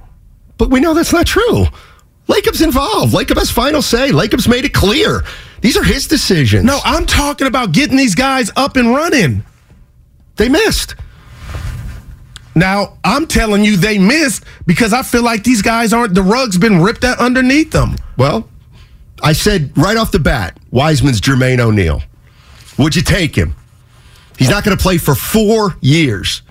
But 0.57 0.69
we 0.69 0.79
know 0.79 0.93
that's 0.93 1.11
not 1.11 1.25
true. 1.27 1.65
Lacob's 2.29 2.61
involved. 2.61 3.13
Lacob 3.13 3.37
has 3.37 3.51
final 3.51 3.81
say. 3.81 4.11
Lacob's 4.11 4.47
made 4.47 4.63
it 4.63 4.73
clear. 4.73 5.23
These 5.59 5.75
are 5.75 5.83
his 5.83 6.07
decisions. 6.07 6.63
No, 6.63 6.79
I'm 6.85 7.05
talking 7.05 7.47
about 7.47 7.73
getting 7.73 7.97
these 7.97 8.15
guys 8.15 8.49
up 8.55 8.77
and 8.77 8.95
running. 8.95 9.43
they 10.37 10.47
missed. 10.47 10.95
Now, 12.55 12.97
I'm 13.03 13.25
telling 13.27 13.63
you 13.63 13.77
they 13.77 13.97
missed 13.97 14.43
because 14.67 14.93
I 14.93 15.01
feel 15.01 15.23
like 15.23 15.43
these 15.43 15.61
guys 15.61 15.91
aren't 15.91 16.13
the 16.13 16.21
rug's 16.21 16.57
been 16.57 16.81
ripped 16.81 17.03
out 17.03 17.17
underneath 17.19 17.71
them. 17.71 17.95
Well, 18.15 18.47
I 19.23 19.33
said 19.33 19.71
right 19.77 19.95
off 19.97 20.11
the 20.11 20.19
bat, 20.19 20.59
Wiseman's 20.71 21.21
Jermaine 21.21 21.59
O'Neal. 21.59 22.01
Would 22.77 22.95
you 22.95 23.01
take 23.01 23.35
him? 23.35 23.55
He's 24.37 24.49
not 24.49 24.63
going 24.63 24.75
to 24.77 24.81
play 24.81 24.97
for 24.97 25.15
four 25.15 25.75
years, 25.79 26.41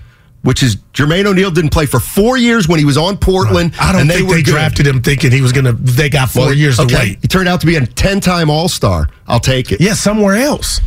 which 0.41 0.63
is 0.63 0.77
Jermaine 0.93 1.25
O'Neal 1.25 1.51
didn't 1.51 1.71
play 1.71 1.85
for 1.85 1.99
four 1.99 2.37
years 2.37 2.67
when 2.67 2.79
he 2.79 2.85
was 2.85 2.97
on 2.97 3.17
Portland. 3.17 3.73
I 3.79 3.91
don't 3.91 4.01
and 4.01 4.11
think 4.11 4.27
they 4.29 4.35
good. 4.41 4.45
drafted 4.51 4.87
him 4.87 5.01
thinking 5.01 5.31
he 5.31 5.41
was 5.41 5.51
going 5.51 5.65
to 5.65 5.73
they 5.73 6.09
got 6.09 6.29
4 6.29 6.45
Well, 6.45 6.53
years 6.53 6.77
to 6.77 6.87
wait. 6.91 7.19
He 7.21 7.27
turned 7.27 7.47
out 7.47 7.59
to 7.61 7.67
be 7.67 7.75
a 7.75 7.85
10 7.85 8.19
time 8.21 8.49
All 8.49 8.67
Star. 8.69 9.07
I'll 9.27 9.39
take 9.39 9.71
it. 9.71 9.79
Yeah, 9.81 9.93
somewhere 9.93 10.35
else. 10.35 10.79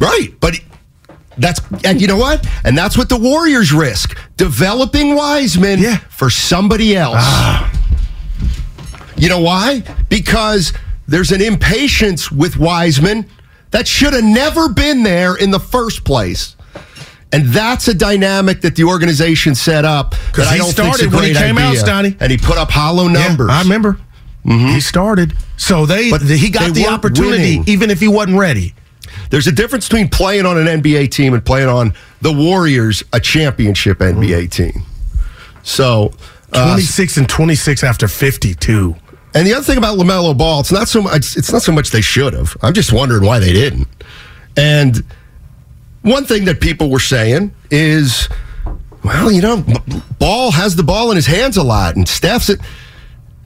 Right. 0.00 0.28
But 0.40 0.56
that's, 1.38 1.60
and 1.84 2.00
you 2.00 2.06
know 2.08 2.16
what? 2.18 2.46
And 2.64 2.76
that's 2.76 2.98
what 2.98 3.08
the 3.08 3.16
Warriors 3.16 3.72
risk 3.72 4.18
developing 4.36 5.14
Wiseman 5.14 5.78
Yeah. 5.78 5.98
for 6.10 6.28
somebody 6.28 6.96
else. 6.96 7.16
Ah. 7.18 7.72
You 9.16 9.28
know 9.28 9.40
why? 9.40 9.82
Because 10.08 10.72
there's 11.10 11.32
an 11.32 11.42
impatience 11.42 12.30
with 12.30 12.56
Wiseman 12.56 13.26
that 13.72 13.86
should 13.88 14.12
have 14.12 14.24
never 14.24 14.68
been 14.68 15.02
there 15.02 15.34
in 15.36 15.50
the 15.50 15.58
first 15.58 16.04
place. 16.04 16.56
And 17.32 17.46
that's 17.48 17.86
a 17.88 17.94
dynamic 17.94 18.60
that 18.62 18.76
the 18.76 18.84
organization 18.84 19.54
set 19.54 19.84
up. 19.84 20.14
Because 20.28 20.46
I 20.48 20.52
he 20.54 20.58
don't 20.58 20.70
started 20.70 21.12
when 21.12 21.24
he 21.24 21.34
came 21.34 21.58
out, 21.58 21.70
idea. 21.70 21.80
Stoney. 21.80 22.16
And 22.20 22.30
he 22.30 22.38
put 22.38 22.58
up 22.58 22.70
hollow 22.70 23.08
numbers. 23.08 23.48
Yeah, 23.48 23.58
I 23.58 23.62
remember. 23.62 23.98
He 24.44 24.80
started. 24.80 25.34
So 25.56 25.84
they 25.84 26.10
But 26.10 26.22
he 26.22 26.48
got 26.48 26.72
they 26.74 26.82
the 26.82 26.88
opportunity 26.88 27.58
winning. 27.58 27.64
even 27.66 27.90
if 27.90 28.00
he 28.00 28.08
wasn't 28.08 28.38
ready. 28.38 28.74
There's 29.30 29.46
a 29.46 29.52
difference 29.52 29.88
between 29.88 30.08
playing 30.08 30.46
on 30.46 30.56
an 30.58 30.82
NBA 30.82 31.10
team 31.10 31.34
and 31.34 31.44
playing 31.44 31.68
on 31.68 31.92
the 32.20 32.32
Warriors, 32.32 33.02
a 33.12 33.20
championship 33.20 33.98
NBA 33.98 34.50
team. 34.50 34.82
So, 35.62 36.12
uh, 36.52 36.66
26 36.72 37.16
and 37.18 37.28
26 37.28 37.84
after 37.84 38.08
52. 38.08 38.96
And 39.34 39.46
the 39.46 39.54
other 39.54 39.64
thing 39.64 39.78
about 39.78 39.98
Lamelo 39.98 40.36
Ball, 40.36 40.60
it's 40.60 40.72
not 40.72 40.88
so 40.88 41.02
much. 41.02 41.36
It's 41.36 41.52
not 41.52 41.62
so 41.62 41.72
much 41.72 41.90
they 41.90 42.00
should 42.00 42.32
have. 42.32 42.56
I'm 42.62 42.74
just 42.74 42.92
wondering 42.92 43.24
why 43.24 43.38
they 43.38 43.52
didn't. 43.52 43.88
And 44.56 45.04
one 46.02 46.24
thing 46.24 46.44
that 46.46 46.60
people 46.60 46.90
were 46.90 47.00
saying 47.00 47.54
is, 47.70 48.28
well, 49.04 49.30
you 49.30 49.42
know, 49.42 49.64
Ball 50.18 50.50
has 50.50 50.76
the 50.76 50.82
ball 50.82 51.10
in 51.10 51.16
his 51.16 51.26
hands 51.26 51.56
a 51.56 51.62
lot, 51.62 51.96
and 51.96 52.08
Steph's 52.08 52.50
it. 52.50 52.60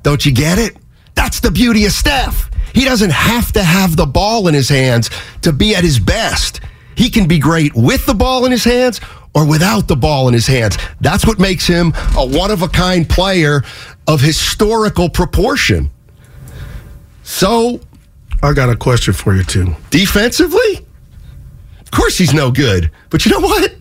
Don't 0.02 0.24
you 0.24 0.32
get 0.32 0.58
it? 0.58 0.76
That's 1.14 1.40
the 1.40 1.50
beauty 1.50 1.84
of 1.84 1.92
Steph. 1.92 2.50
He 2.74 2.84
doesn't 2.84 3.12
have 3.12 3.52
to 3.52 3.62
have 3.62 3.96
the 3.96 4.06
ball 4.06 4.48
in 4.48 4.54
his 4.54 4.68
hands 4.68 5.08
to 5.42 5.52
be 5.52 5.74
at 5.74 5.84
his 5.84 5.98
best. 5.98 6.60
He 6.96 7.08
can 7.08 7.26
be 7.26 7.38
great 7.38 7.74
with 7.74 8.04
the 8.06 8.14
ball 8.14 8.44
in 8.44 8.50
his 8.50 8.64
hands 8.64 9.00
or 9.34 9.46
without 9.46 9.88
the 9.88 9.96
ball 9.96 10.28
in 10.28 10.34
his 10.34 10.46
hands. 10.46 10.76
That's 11.00 11.26
what 11.26 11.38
makes 11.38 11.66
him 11.66 11.92
a 12.16 12.26
one 12.26 12.50
of 12.50 12.62
a 12.62 12.68
kind 12.68 13.08
player 13.08 13.62
of 14.06 14.20
historical 14.20 15.08
proportion. 15.08 15.90
So, 17.22 17.80
I 18.42 18.52
got 18.52 18.68
a 18.68 18.76
question 18.76 19.14
for 19.14 19.34
you 19.34 19.42
too. 19.44 19.74
defensively, 19.90 20.86
of 21.80 21.90
course 21.90 22.18
he's 22.18 22.34
no 22.34 22.50
good. 22.50 22.90
But 23.10 23.24
you 23.24 23.32
know 23.32 23.40
what? 23.40 23.74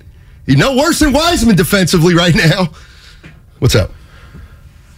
He's 0.46 0.58
no 0.58 0.76
worse 0.76 1.00
than 1.00 1.14
Wiseman 1.14 1.56
defensively 1.56 2.14
right 2.16 2.36
now. 2.36 2.70
What's 3.60 3.76
up? 3.76 3.92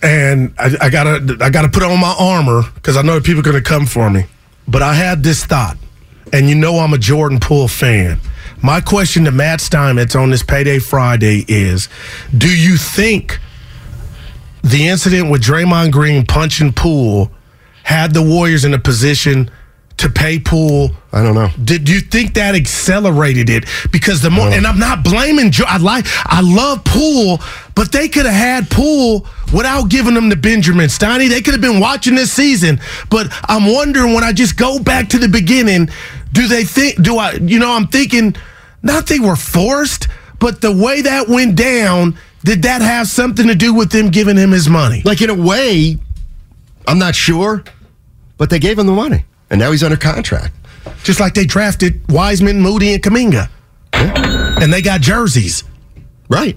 and 0.05 0.53
I, 0.57 0.75
I 0.81 0.89
gotta 0.89 1.37
I 1.41 1.49
gotta 1.49 1.69
put 1.69 1.83
on 1.83 1.99
my 1.99 2.15
armor 2.19 2.61
because 2.75 2.95
I 2.95 3.01
know 3.01 3.19
people 3.19 3.39
are 3.39 3.43
gonna 3.43 3.61
come 3.61 3.85
for 3.85 4.09
me. 4.09 4.25
But 4.67 4.81
I 4.81 4.93
had 4.93 5.23
this 5.23 5.45
thought, 5.45 5.77
and 6.31 6.47
you 6.49 6.55
know 6.55 6.79
I'm 6.79 6.93
a 6.93 6.97
Jordan 6.97 7.39
Poole 7.39 7.67
fan. 7.67 8.19
My 8.61 8.81
question 8.81 9.25
to 9.25 9.31
Matt 9.31 9.61
Steinmetz 9.61 10.15
on 10.15 10.29
this 10.29 10.43
payday 10.43 10.79
Friday 10.79 11.45
is: 11.47 11.89
Do 12.37 12.47
you 12.49 12.77
think 12.77 13.39
the 14.65 14.87
incident 14.87 15.29
with 15.29 15.43
Draymond 15.43 15.91
Green 15.91 16.25
punching 16.25 16.73
Poole 16.73 17.31
had 17.83 18.13
the 18.13 18.21
Warriors 18.21 18.65
in 18.65 18.73
a 18.73 18.79
position 18.79 19.51
to 19.97 20.09
pay 20.09 20.39
Poole? 20.39 20.91
I 21.13 21.23
don't 21.23 21.35
know. 21.35 21.49
Did 21.63 21.87
you 21.87 22.01
think 22.01 22.33
that 22.33 22.55
accelerated 22.55 23.49
it? 23.49 23.65
Because 23.91 24.21
the 24.21 24.29
more, 24.29 24.49
and 24.49 24.65
I'm 24.65 24.79
not 24.79 25.03
blaming 25.03 25.51
Joe. 25.51 25.65
I 25.67 25.77
like, 25.77 26.05
I 26.25 26.41
love 26.41 26.83
Poole, 26.83 27.39
but 27.75 27.91
they 27.91 28.09
could 28.09 28.25
have 28.25 28.33
had 28.33 28.69
Poole 28.69 29.25
without 29.53 29.89
giving 29.89 30.15
them 30.15 30.29
to 30.29 30.35
Benjamin 30.35 30.87
Steiny. 30.87 31.29
They 31.29 31.41
could 31.41 31.53
have 31.53 31.61
been 31.61 31.79
watching 31.79 32.15
this 32.15 32.31
season. 32.31 32.81
But 33.09 33.27
I'm 33.47 33.71
wondering 33.71 34.13
when 34.13 34.23
I 34.23 34.33
just 34.33 34.57
go 34.57 34.79
back 34.79 35.09
to 35.09 35.19
the 35.19 35.29
beginning, 35.29 35.89
do 36.33 36.47
they 36.47 36.63
think? 36.63 37.01
Do 37.01 37.17
I? 37.17 37.33
You 37.33 37.59
know, 37.59 37.71
I'm 37.71 37.87
thinking 37.87 38.35
not 38.81 39.07
they 39.07 39.19
were 39.19 39.37
forced, 39.37 40.07
but 40.39 40.61
the 40.61 40.71
way 40.71 41.01
that 41.01 41.29
went 41.29 41.55
down. 41.55 42.17
Did 42.45 42.61
that 42.61 42.83
have 42.83 43.07
something 43.07 43.47
to 43.47 43.55
do 43.55 43.73
with 43.73 43.89
them 43.89 44.09
giving 44.09 44.37
him 44.37 44.51
his 44.51 44.69
money? 44.69 45.01
Like 45.03 45.19
in 45.23 45.31
a 45.31 45.35
way, 45.35 45.97
I'm 46.87 46.99
not 46.99 47.15
sure, 47.15 47.63
but 48.37 48.51
they 48.51 48.59
gave 48.59 48.77
him 48.77 48.85
the 48.85 48.93
money, 48.93 49.25
and 49.49 49.59
now 49.59 49.71
he's 49.71 49.81
under 49.81 49.97
contract. 49.97 50.53
Just 51.03 51.19
like 51.19 51.33
they 51.33 51.45
drafted 51.45 51.99
Wiseman, 52.11 52.61
Moody, 52.61 52.93
and 52.93 53.01
Kuminga. 53.01 53.49
And 53.93 54.71
they 54.71 54.83
got 54.83 55.01
jerseys. 55.01 55.63
Right. 56.29 56.55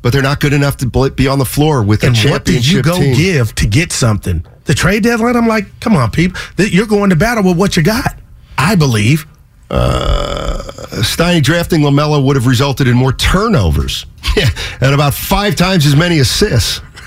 But 0.00 0.14
they're 0.14 0.22
not 0.22 0.40
good 0.40 0.54
enough 0.54 0.78
to 0.78 1.10
be 1.10 1.28
on 1.28 1.38
the 1.38 1.44
floor 1.44 1.82
with 1.82 2.02
a 2.02 2.06
And 2.06 2.16
what 2.30 2.46
did 2.46 2.66
you 2.66 2.82
go 2.82 2.98
team. 2.98 3.14
give 3.14 3.54
to 3.56 3.66
get 3.66 3.92
something? 3.92 4.46
The 4.64 4.72
trade 4.74 5.02
deadline, 5.02 5.36
I'm 5.36 5.46
like, 5.46 5.66
come 5.80 5.94
on, 5.94 6.10
people. 6.10 6.40
You're 6.56 6.86
going 6.86 7.10
to 7.10 7.16
battle 7.16 7.44
with 7.44 7.58
what 7.58 7.76
you 7.76 7.82
got. 7.82 8.16
I 8.56 8.76
believe. 8.76 9.26
Uh, 9.74 10.62
Steiny 11.02 11.42
drafting 11.42 11.80
Lamelo 11.80 12.24
would 12.24 12.36
have 12.36 12.46
resulted 12.46 12.86
in 12.86 12.96
more 12.96 13.12
turnovers. 13.12 14.06
And 14.80 14.92
about 14.94 15.14
five 15.14 15.54
times 15.56 15.86
as 15.86 15.94
many 15.96 16.18
assists. 16.18 16.80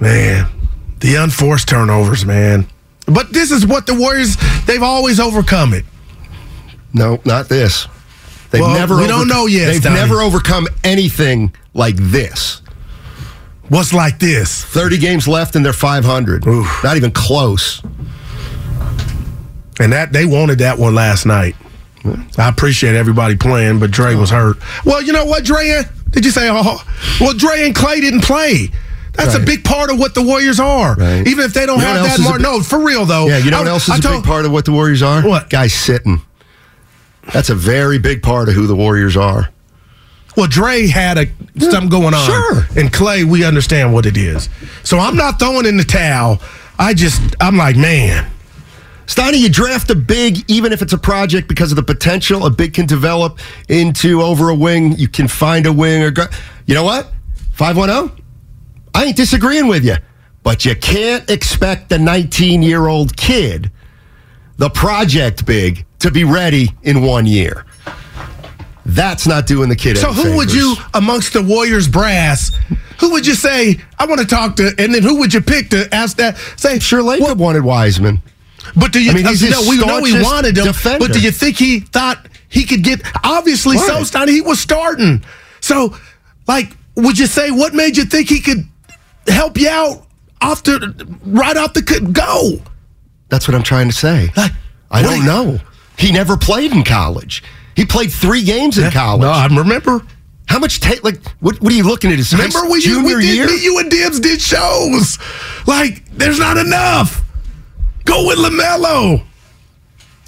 man, 0.00 0.46
the 1.00 1.14
unforced 1.16 1.68
turnovers, 1.68 2.24
man. 2.26 2.66
But 3.06 3.32
this 3.32 3.50
is 3.50 3.66
what 3.66 3.86
the 3.86 3.94
Warriors, 3.94 4.36
they've 4.66 4.82
always 4.82 5.18
overcome 5.18 5.72
it. 5.74 5.84
No, 6.92 7.20
not 7.24 7.48
this. 7.48 7.88
They've 8.50 8.60
Well, 8.60 8.74
never. 8.78 8.96
we 8.98 9.06
don't 9.06 9.26
know 9.28 9.46
yet, 9.46 9.72
They've 9.72 9.80
Steiny. 9.82 9.94
never 9.94 10.20
overcome 10.20 10.68
anything 10.84 11.54
like 11.74 11.96
this. 11.96 12.60
What's 13.68 13.94
like 13.94 14.18
this? 14.18 14.62
Thirty 14.64 14.98
games 14.98 15.26
left, 15.26 15.56
and 15.56 15.64
they're 15.64 15.72
five 15.72 16.04
hundred. 16.04 16.44
Not 16.46 16.96
even 16.98 17.10
close. 17.10 17.80
And 19.80 19.92
that 19.92 20.12
they 20.12 20.24
wanted 20.26 20.58
that 20.58 20.78
one 20.78 20.94
last 20.94 21.26
night. 21.26 21.56
I 22.36 22.48
appreciate 22.48 22.94
everybody 22.96 23.36
playing, 23.36 23.78
but 23.78 23.90
Dre 23.90 24.14
was 24.14 24.30
hurt. 24.30 24.56
Well, 24.84 25.00
you 25.02 25.12
know 25.12 25.24
what, 25.24 25.44
Dre? 25.44 25.82
Did 26.10 26.24
you 26.24 26.30
say? 26.32 26.48
Oh, 26.50 26.82
well, 27.20 27.32
Dre 27.34 27.64
and 27.64 27.74
Clay 27.74 28.00
didn't 28.00 28.22
play. 28.24 28.70
That's 29.14 29.34
a 29.34 29.40
big 29.40 29.62
part 29.62 29.90
of 29.90 29.98
what 29.98 30.14
the 30.14 30.22
Warriors 30.22 30.58
are. 30.58 30.94
Right. 30.96 31.26
Even 31.26 31.44
if 31.44 31.52
they 31.54 31.66
don't 31.66 31.78
You 31.78 31.84
know 31.84 32.04
have 32.04 32.16
that 32.18 32.20
mark. 32.20 32.40
No, 32.40 32.60
for 32.60 32.80
real 32.80 33.04
though. 33.04 33.26
Yeah, 33.28 33.38
you 33.38 33.50
know 33.50 33.58
I- 33.58 33.60
what 33.60 33.68
else 33.68 33.88
I 33.88 33.94
is 33.94 33.98
a 34.00 34.02
told- 34.02 34.22
big 34.22 34.28
part 34.28 34.44
of 34.46 34.52
what 34.52 34.64
the 34.64 34.72
Warriors 34.72 35.02
are? 35.02 35.22
What? 35.22 35.48
Guys 35.50 35.72
sitting. 35.74 36.22
That's 37.32 37.50
a 37.50 37.54
very 37.54 37.98
big 37.98 38.22
part 38.22 38.48
of 38.48 38.54
who 38.54 38.66
the 38.66 38.74
Warriors 38.74 39.16
are. 39.16 39.50
Well, 40.36 40.46
Dre 40.48 40.86
had 40.86 41.18
a 41.18 41.26
something 41.60 41.90
going 41.90 42.14
on. 42.14 42.24
Sure. 42.26 42.66
And 42.76 42.90
Clay, 42.92 43.22
we 43.22 43.44
understand 43.44 43.92
what 43.92 44.06
it 44.06 44.16
is. 44.16 44.48
So 44.82 44.98
I'm 44.98 45.14
not 45.14 45.38
throwing 45.38 45.66
in 45.66 45.76
the 45.76 45.84
towel. 45.84 46.40
I 46.78 46.94
just 46.94 47.20
I'm 47.40 47.56
like, 47.58 47.76
man. 47.76 48.28
Steiny, 49.12 49.40
you 49.40 49.50
draft 49.50 49.90
a 49.90 49.94
big, 49.94 50.50
even 50.50 50.72
if 50.72 50.80
it's 50.80 50.94
a 50.94 50.98
project, 50.98 51.46
because 51.46 51.70
of 51.70 51.76
the 51.76 51.82
potential 51.82 52.46
a 52.46 52.50
big 52.50 52.72
can 52.72 52.86
develop 52.86 53.40
into 53.68 54.22
over 54.22 54.48
a 54.48 54.54
wing. 54.54 54.96
You 54.96 55.06
can 55.06 55.28
find 55.28 55.66
a 55.66 55.72
wing 55.72 56.02
or 56.02 56.10
go. 56.10 56.24
You 56.64 56.74
know 56.74 56.84
what? 56.84 57.12
510? 57.52 58.24
I 58.94 59.04
ain't 59.04 59.16
disagreeing 59.16 59.66
with 59.66 59.84
you. 59.84 59.96
But 60.42 60.64
you 60.64 60.74
can't 60.74 61.28
expect 61.28 61.90
the 61.90 61.98
19 61.98 62.62
year 62.62 62.86
old 62.86 63.14
kid, 63.14 63.70
the 64.56 64.70
project 64.70 65.44
big, 65.44 65.84
to 65.98 66.10
be 66.10 66.24
ready 66.24 66.70
in 66.82 67.02
one 67.02 67.26
year. 67.26 67.66
That's 68.86 69.26
not 69.26 69.46
doing 69.46 69.68
the 69.68 69.76
kid 69.76 69.98
So 69.98 70.10
who 70.10 70.36
would 70.36 70.52
you 70.52 70.74
amongst 70.94 71.34
the 71.34 71.42
Warriors 71.42 71.86
brass? 71.86 72.50
Who 73.00 73.10
would 73.10 73.26
you 73.26 73.34
say 73.34 73.78
I 73.98 74.06
want 74.06 74.22
to 74.22 74.26
talk 74.26 74.56
to? 74.56 74.72
And 74.78 74.94
then 74.94 75.02
who 75.02 75.18
would 75.18 75.34
you 75.34 75.42
pick 75.42 75.68
to 75.70 75.94
ask 75.94 76.16
that? 76.16 76.38
Say 76.56 76.78
Sure, 76.78 77.02
Lacob 77.02 77.36
wanted 77.36 77.62
Wiseman. 77.62 78.22
But 78.76 78.92
do 78.92 79.02
you? 79.02 79.10
I 79.10 79.14
mean, 79.14 79.26
he's 79.26 79.42
uh, 79.44 79.60
no, 79.60 79.68
we 79.68 79.76
know 79.78 80.02
he 80.04 80.20
wanted 80.22 80.56
him. 80.56 80.64
defender. 80.66 81.06
But 81.06 81.12
do 81.14 81.20
you 81.20 81.30
think 81.30 81.56
he 81.56 81.80
thought 81.80 82.26
he 82.48 82.64
could 82.64 82.82
get? 82.82 83.00
Obviously, 83.24 83.76
Right. 83.76 83.86
so 84.04 84.18
Steiny, 84.18 84.30
he 84.30 84.40
was 84.40 84.60
starting. 84.60 85.24
So, 85.60 85.96
like, 86.46 86.76
would 86.96 87.18
you 87.18 87.26
say 87.26 87.50
what 87.50 87.74
made 87.74 87.96
you 87.96 88.04
think 88.04 88.28
he 88.28 88.40
could 88.40 88.66
help 89.28 89.58
you 89.58 89.68
out 89.68 90.06
off 90.40 90.62
the 90.62 91.18
right 91.24 91.56
off 91.56 91.72
the 91.74 91.82
go? 92.12 92.60
That's 93.28 93.48
what 93.48 93.54
I'm 93.54 93.62
trying 93.62 93.88
to 93.88 93.94
say. 93.94 94.30
Like, 94.36 94.52
I 94.90 95.02
don't 95.02 95.24
know. 95.24 95.58
He 95.98 96.12
never 96.12 96.36
played 96.36 96.72
in 96.72 96.84
college. 96.84 97.42
He 97.76 97.86
played 97.86 98.12
three 98.12 98.42
games 98.44 98.76
in 98.78 98.90
college. 98.90 99.22
No, 99.22 99.30
I 99.30 99.46
remember. 99.46 100.02
How 100.46 100.58
much 100.58 100.80
tape? 100.80 101.02
Like, 101.02 101.24
what? 101.40 101.58
What 101.62 101.72
are 101.72 101.76
you 101.76 101.84
looking 101.84 102.10
at? 102.12 102.18
His 102.18 102.32
Remember 102.32 102.68
we, 102.70 102.80
junior 102.82 103.16
we 103.16 103.22
did, 103.22 103.34
year? 103.36 103.46
me, 103.46 103.62
you 103.62 103.78
and 103.78 103.90
Dibs 103.90 104.20
did 104.20 104.40
shows. 104.42 105.16
Like, 105.66 106.04
there's 106.10 106.38
not 106.38 106.58
enough. 106.58 107.24
Go 108.04 108.26
with 108.26 108.38
Lamelo. 108.38 109.22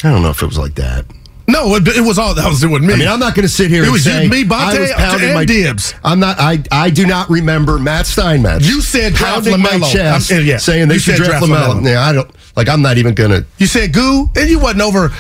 I 0.02 0.10
don't 0.10 0.22
know 0.22 0.30
if 0.30 0.42
it 0.42 0.46
was 0.46 0.58
like 0.58 0.74
that. 0.74 1.06
No, 1.46 1.74
it, 1.74 1.87
it 1.88 2.00
was 2.00 2.18
all 2.18 2.34
that 2.34 2.48
was 2.48 2.60
doing 2.60 2.87
me. 2.87 2.94
I 2.94 2.96
mean, 2.96 3.08
I'm 3.08 3.20
not 3.20 3.34
going 3.34 3.42
to 3.42 3.52
sit 3.52 3.70
here. 3.70 3.82
It 3.82 3.87
and 3.87 3.92
was 3.92 4.04
say 4.04 4.24
you, 4.24 4.30
me, 4.30 4.44
I 4.50 4.78
was 4.80 4.88
Bonta, 4.90 4.94
pounding 4.94 5.28
and 5.28 5.34
my 5.34 5.44
Dibs. 5.44 5.94
I'm 6.02 6.18
not. 6.18 6.37
I 6.40 6.62
I 6.72 6.88
do 6.88 7.06
not 7.06 7.28
remember 7.28 7.78
Matt 7.78 8.06
Steinmetz. 8.06 8.66
You 8.66 8.80
said 8.80 9.12
draft 9.12 9.46
LaMelo. 9.46 9.92
chest, 9.92 10.32
I'm- 10.32 10.44
yeah. 10.44 10.56
saying 10.56 10.88
they 10.88 10.94
You 10.94 11.00
should 11.00 11.16
draft 11.16 11.44
draft 11.44 11.44
Lamelo. 11.46 11.80
LaMelo. 11.82 11.87
Yeah, 11.90 12.00
I 12.02 12.12
don't. 12.14 12.30
Like, 12.56 12.68
I'm 12.70 12.80
not 12.80 12.96
even 12.96 13.14
going 13.14 13.30
to. 13.30 13.44
You 13.58 13.66
said 13.66 13.92
Goo, 13.92 14.30
and 14.37 14.48
you 14.48 14.58
wasn't 14.58 14.82
over. 14.82 15.10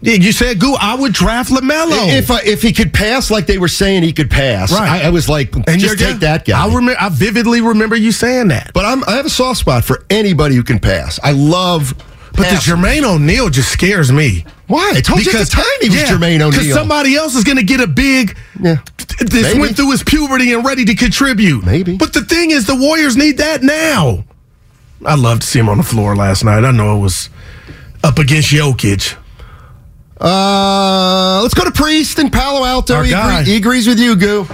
You 0.00 0.32
said 0.32 0.58
Goo. 0.58 0.74
I 0.80 0.96
would 0.96 1.12
draft 1.12 1.50
Lamelo 1.50 2.08
If 2.12 2.30
I, 2.30 2.40
if 2.42 2.60
he 2.60 2.72
could 2.72 2.92
pass 2.92 3.30
like 3.30 3.46
they 3.46 3.58
were 3.58 3.68
saying 3.68 4.02
he 4.02 4.12
could 4.12 4.30
pass, 4.30 4.72
Right. 4.72 5.04
I, 5.04 5.06
I 5.06 5.10
was 5.10 5.28
like, 5.28 5.54
and 5.54 5.78
just 5.80 5.98
take 5.98 6.18
that 6.20 6.44
guy. 6.44 6.60
I 6.60 6.66
remember. 6.66 7.00
I 7.00 7.08
vividly 7.08 7.60
remember 7.60 7.94
you 7.94 8.10
saying 8.12 8.48
that. 8.48 8.72
but 8.74 8.84
I'm, 8.84 9.04
I 9.04 9.12
have 9.12 9.26
a 9.26 9.30
soft 9.30 9.60
spot 9.60 9.84
for 9.84 10.04
anybody 10.10 10.56
who 10.56 10.64
can 10.64 10.80
pass. 10.80 11.20
I 11.22 11.32
love. 11.32 11.94
But 12.32 12.50
the. 12.50 12.56
Jermaine 12.56 13.04
O'Neal 13.04 13.48
just 13.48 13.70
scares 13.70 14.10
me. 14.12 14.44
Why? 14.66 14.94
I 14.96 15.00
told 15.00 15.24
you 15.24 15.32
at 15.32 15.38
the 15.38 15.44
time 15.50 15.64
he 15.80 15.88
was 15.88 15.98
Jermaine 16.00 16.40
O'Neal. 16.40 16.50
Because 16.50 16.72
somebody 16.72 17.14
else 17.14 17.34
is 17.36 17.44
going 17.44 17.56
to 17.56 17.62
get 17.64 17.80
a 17.80 17.86
big. 17.86 18.36
Yeah. 18.60 18.76
This 19.20 19.44
Maybe. 19.44 19.60
went 19.60 19.76
through 19.76 19.92
his 19.92 20.02
puberty 20.02 20.52
and 20.52 20.64
ready 20.66 20.84
to 20.84 20.94
contribute. 20.94 21.64
Maybe. 21.64 21.96
But 21.96 22.12
the 22.12 22.22
thing 22.22 22.50
is, 22.50 22.66
the 22.66 22.74
Warriors 22.76 23.16
need 23.16 23.38
that 23.38 23.62
now. 23.62 24.24
I 25.04 25.14
love 25.14 25.40
to 25.40 25.46
see 25.46 25.58
him 25.60 25.68
on 25.68 25.78
the 25.78 25.84
floor 25.84 26.16
last 26.16 26.44
night. 26.44 26.64
I 26.64 26.72
know 26.72 26.96
it 26.96 27.00
was 27.00 27.30
up 28.02 28.18
against 28.18 28.50
Jokic. 28.52 29.16
Uh, 30.20 31.40
let's 31.42 31.54
go 31.54 31.64
to 31.64 31.70
Priest 31.72 32.18
in 32.18 32.30
Palo 32.30 32.64
Alto. 32.64 32.94
Our 32.96 33.04
He, 33.04 33.10
guy. 33.10 33.40
agree- 33.40 33.52
he 33.52 33.56
agrees 33.58 33.86
with 33.86 33.98
you, 33.98 34.16
Goo. 34.16 34.44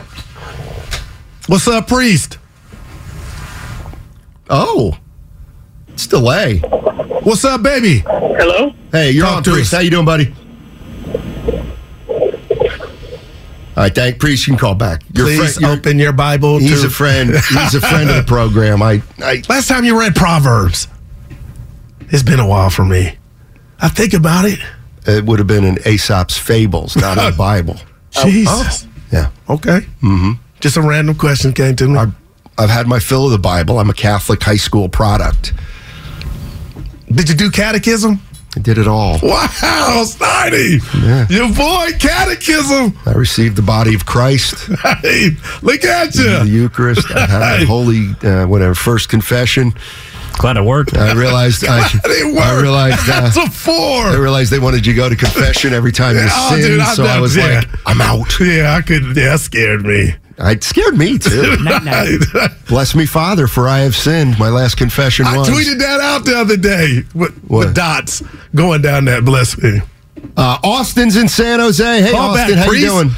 What's 1.46 1.68
up, 1.68 1.88
Priest? 1.88 2.38
Oh, 4.50 4.96
it's 5.88 6.06
delay. 6.06 6.58
What's 6.58 7.44
up, 7.44 7.62
baby? 7.62 8.00
Hello? 8.00 8.72
Hey, 8.90 9.12
you're 9.12 9.24
Talk 9.24 9.36
on, 9.38 9.42
to 9.44 9.52
Priest. 9.52 9.72
us. 9.72 9.76
How 9.78 9.82
you 9.82 9.90
doing, 9.90 10.04
buddy? 10.04 10.34
All 13.74 13.84
right, 13.84 13.94
thank 13.94 14.18
Priest. 14.18 14.46
You 14.46 14.52
can 14.54 14.58
call 14.58 14.74
back. 14.74 15.02
Your 15.14 15.26
Please 15.26 15.38
friend- 15.38 15.60
your- 15.60 15.70
open 15.70 15.98
your 15.98 16.12
Bible. 16.12 16.58
He's 16.58 16.82
to- 16.82 16.88
a 16.88 16.90
friend. 16.90 17.30
He's 17.30 17.74
a 17.74 17.80
friend 17.80 18.10
of 18.10 18.16
the 18.16 18.24
program. 18.26 18.82
I, 18.82 19.00
I 19.22 19.42
Last 19.48 19.68
time 19.68 19.84
you 19.84 19.98
read 19.98 20.14
Proverbs, 20.14 20.88
it's 22.10 22.22
been 22.22 22.40
a 22.40 22.46
while 22.46 22.68
for 22.70 22.84
me. 22.84 23.16
I 23.80 23.88
think 23.88 24.12
about 24.12 24.44
it. 24.44 24.58
It 25.06 25.24
would 25.24 25.38
have 25.38 25.48
been 25.48 25.64
in 25.64 25.78
Aesop's 25.86 26.36
fables, 26.38 26.96
not 26.96 27.18
in 27.18 27.24
the 27.30 27.36
Bible. 27.38 27.76
Jesus. 28.10 28.86
Yeah, 29.12 29.30
Okay. 29.48 29.80
Mm-hmm. 30.02 30.32
Just 30.60 30.76
a 30.76 30.82
random 30.82 31.14
question 31.16 31.52
came 31.52 31.74
to 31.76 31.88
me. 31.88 31.98
I've, 31.98 32.12
I've 32.56 32.70
had 32.70 32.86
my 32.86 32.98
fill 33.00 33.26
of 33.26 33.32
the 33.32 33.38
Bible. 33.38 33.78
I'm 33.78 33.90
a 33.90 33.94
Catholic 33.94 34.42
high 34.42 34.56
school 34.56 34.88
product. 34.88 35.52
Did 37.10 37.28
you 37.28 37.34
do 37.34 37.50
catechism? 37.50 38.20
I 38.56 38.60
did 38.60 38.76
it 38.78 38.86
all. 38.86 39.18
Wow, 39.22 40.04
Snidey. 40.04 40.78
Yeah. 41.02 41.26
Your 41.30 41.48
boy, 41.54 41.90
catechism. 41.98 42.96
I 43.06 43.12
received 43.12 43.56
the 43.56 43.62
body 43.62 43.94
of 43.94 44.04
Christ, 44.06 44.54
Hey, 45.00 45.30
look 45.62 45.84
at 45.84 46.14
you! 46.14 46.22
the. 46.24 46.46
Eucharist. 46.46 47.10
I 47.10 47.26
had 47.26 47.56
Hey. 47.58 47.62
a 47.64 47.66
holy, 47.66 48.10
uh, 48.22 48.46
whatever, 48.46 48.74
first 48.74 49.08
confession. 49.08 49.72
Glad 50.42 50.56
it 50.56 50.64
worked. 50.64 50.96
I 50.96 51.12
realized. 51.12 51.64
I, 51.68 51.86
It 52.04 52.38
I 52.38 52.60
realized. 52.60 53.08
Uh, 53.08 53.20
That's 53.22 53.36
a 53.36 53.48
four. 53.48 53.74
I 54.06 54.16
realized 54.16 54.50
they 54.52 54.58
wanted 54.58 54.84
you 54.84 54.92
to 54.92 54.96
go 54.96 55.08
to 55.08 55.14
confession 55.16 55.72
every 55.72 55.92
time 55.92 56.16
you 56.16 56.22
Oh, 56.28 56.50
sinned. 56.50 56.62
dude, 56.64 56.82
so 56.96 57.04
I 57.04 57.20
was 57.20 57.36
yeah. 57.36 57.60
like, 57.60 57.68
I'm 57.86 58.00
out. 58.00 58.38
Yeah, 58.40 58.74
I 58.76 58.82
could. 58.82 59.04
Yeah, 59.16 59.30
that 59.30 59.40
scared 59.40 59.86
me. 59.86 60.14
It 60.38 60.64
scared 60.64 60.98
me 60.98 61.16
too. 61.18 61.56
Bless 62.68 62.94
me, 62.96 63.06
Father, 63.06 63.46
for 63.46 63.68
I 63.68 63.80
have 63.80 63.94
sinned. 63.94 64.36
My 64.38 64.48
last 64.48 64.76
confession 64.76 65.26
I 65.26 65.38
was. 65.38 65.48
tweeted 65.48 65.78
that 65.78 66.00
out 66.00 66.24
the 66.24 66.36
other 66.36 66.56
day 66.56 67.04
with, 67.14 67.38
What? 67.44 67.66
with 67.66 67.74
dots 67.76 68.22
going 68.54 68.82
down 68.82 69.04
that. 69.04 69.24
Bless 69.24 69.56
me. 69.58 69.80
Uh, 70.36 70.58
Austin's 70.64 71.16
in 71.16 71.28
San 71.28 71.60
Jose. 71.60 72.02
Hey, 72.02 72.10
Call 72.10 72.30
Austin, 72.30 72.56
back, 72.56 72.66
how 72.66 72.72
you 72.72 72.86
doing? 72.86 73.10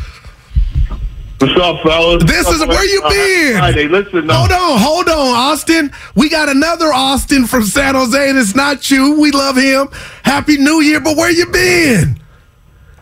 What's 1.39 1.61
up, 1.61 1.83
fellas? 1.83 2.25
This 2.25 2.49
is 2.49 2.65
where 2.67 2.85
you 2.85 3.03
been. 3.03 3.59
Friday, 3.59 3.89
listen, 3.89 4.31
uh, 4.31 4.35
Hold 4.35 4.53
on, 4.53 4.79
hold 4.81 5.09
on, 5.09 5.35
Austin. 5.35 5.91
We 6.15 6.29
got 6.29 6.49
another 6.49 6.87
Austin 6.87 7.47
from 7.47 7.65
San 7.65 7.97
Jose, 7.97 8.29
and 8.31 8.39
it's 8.39 8.55
not 8.55 8.91
you. 8.91 9.21
We 9.21 9.33
love 9.33 9.57
him. 9.57 9.89
Happy 10.23 10.57
New 10.57 10.81
Year, 10.81 11.01
but 11.01 11.17
where 11.17 11.31
you 11.31 11.47
been? 11.47 12.21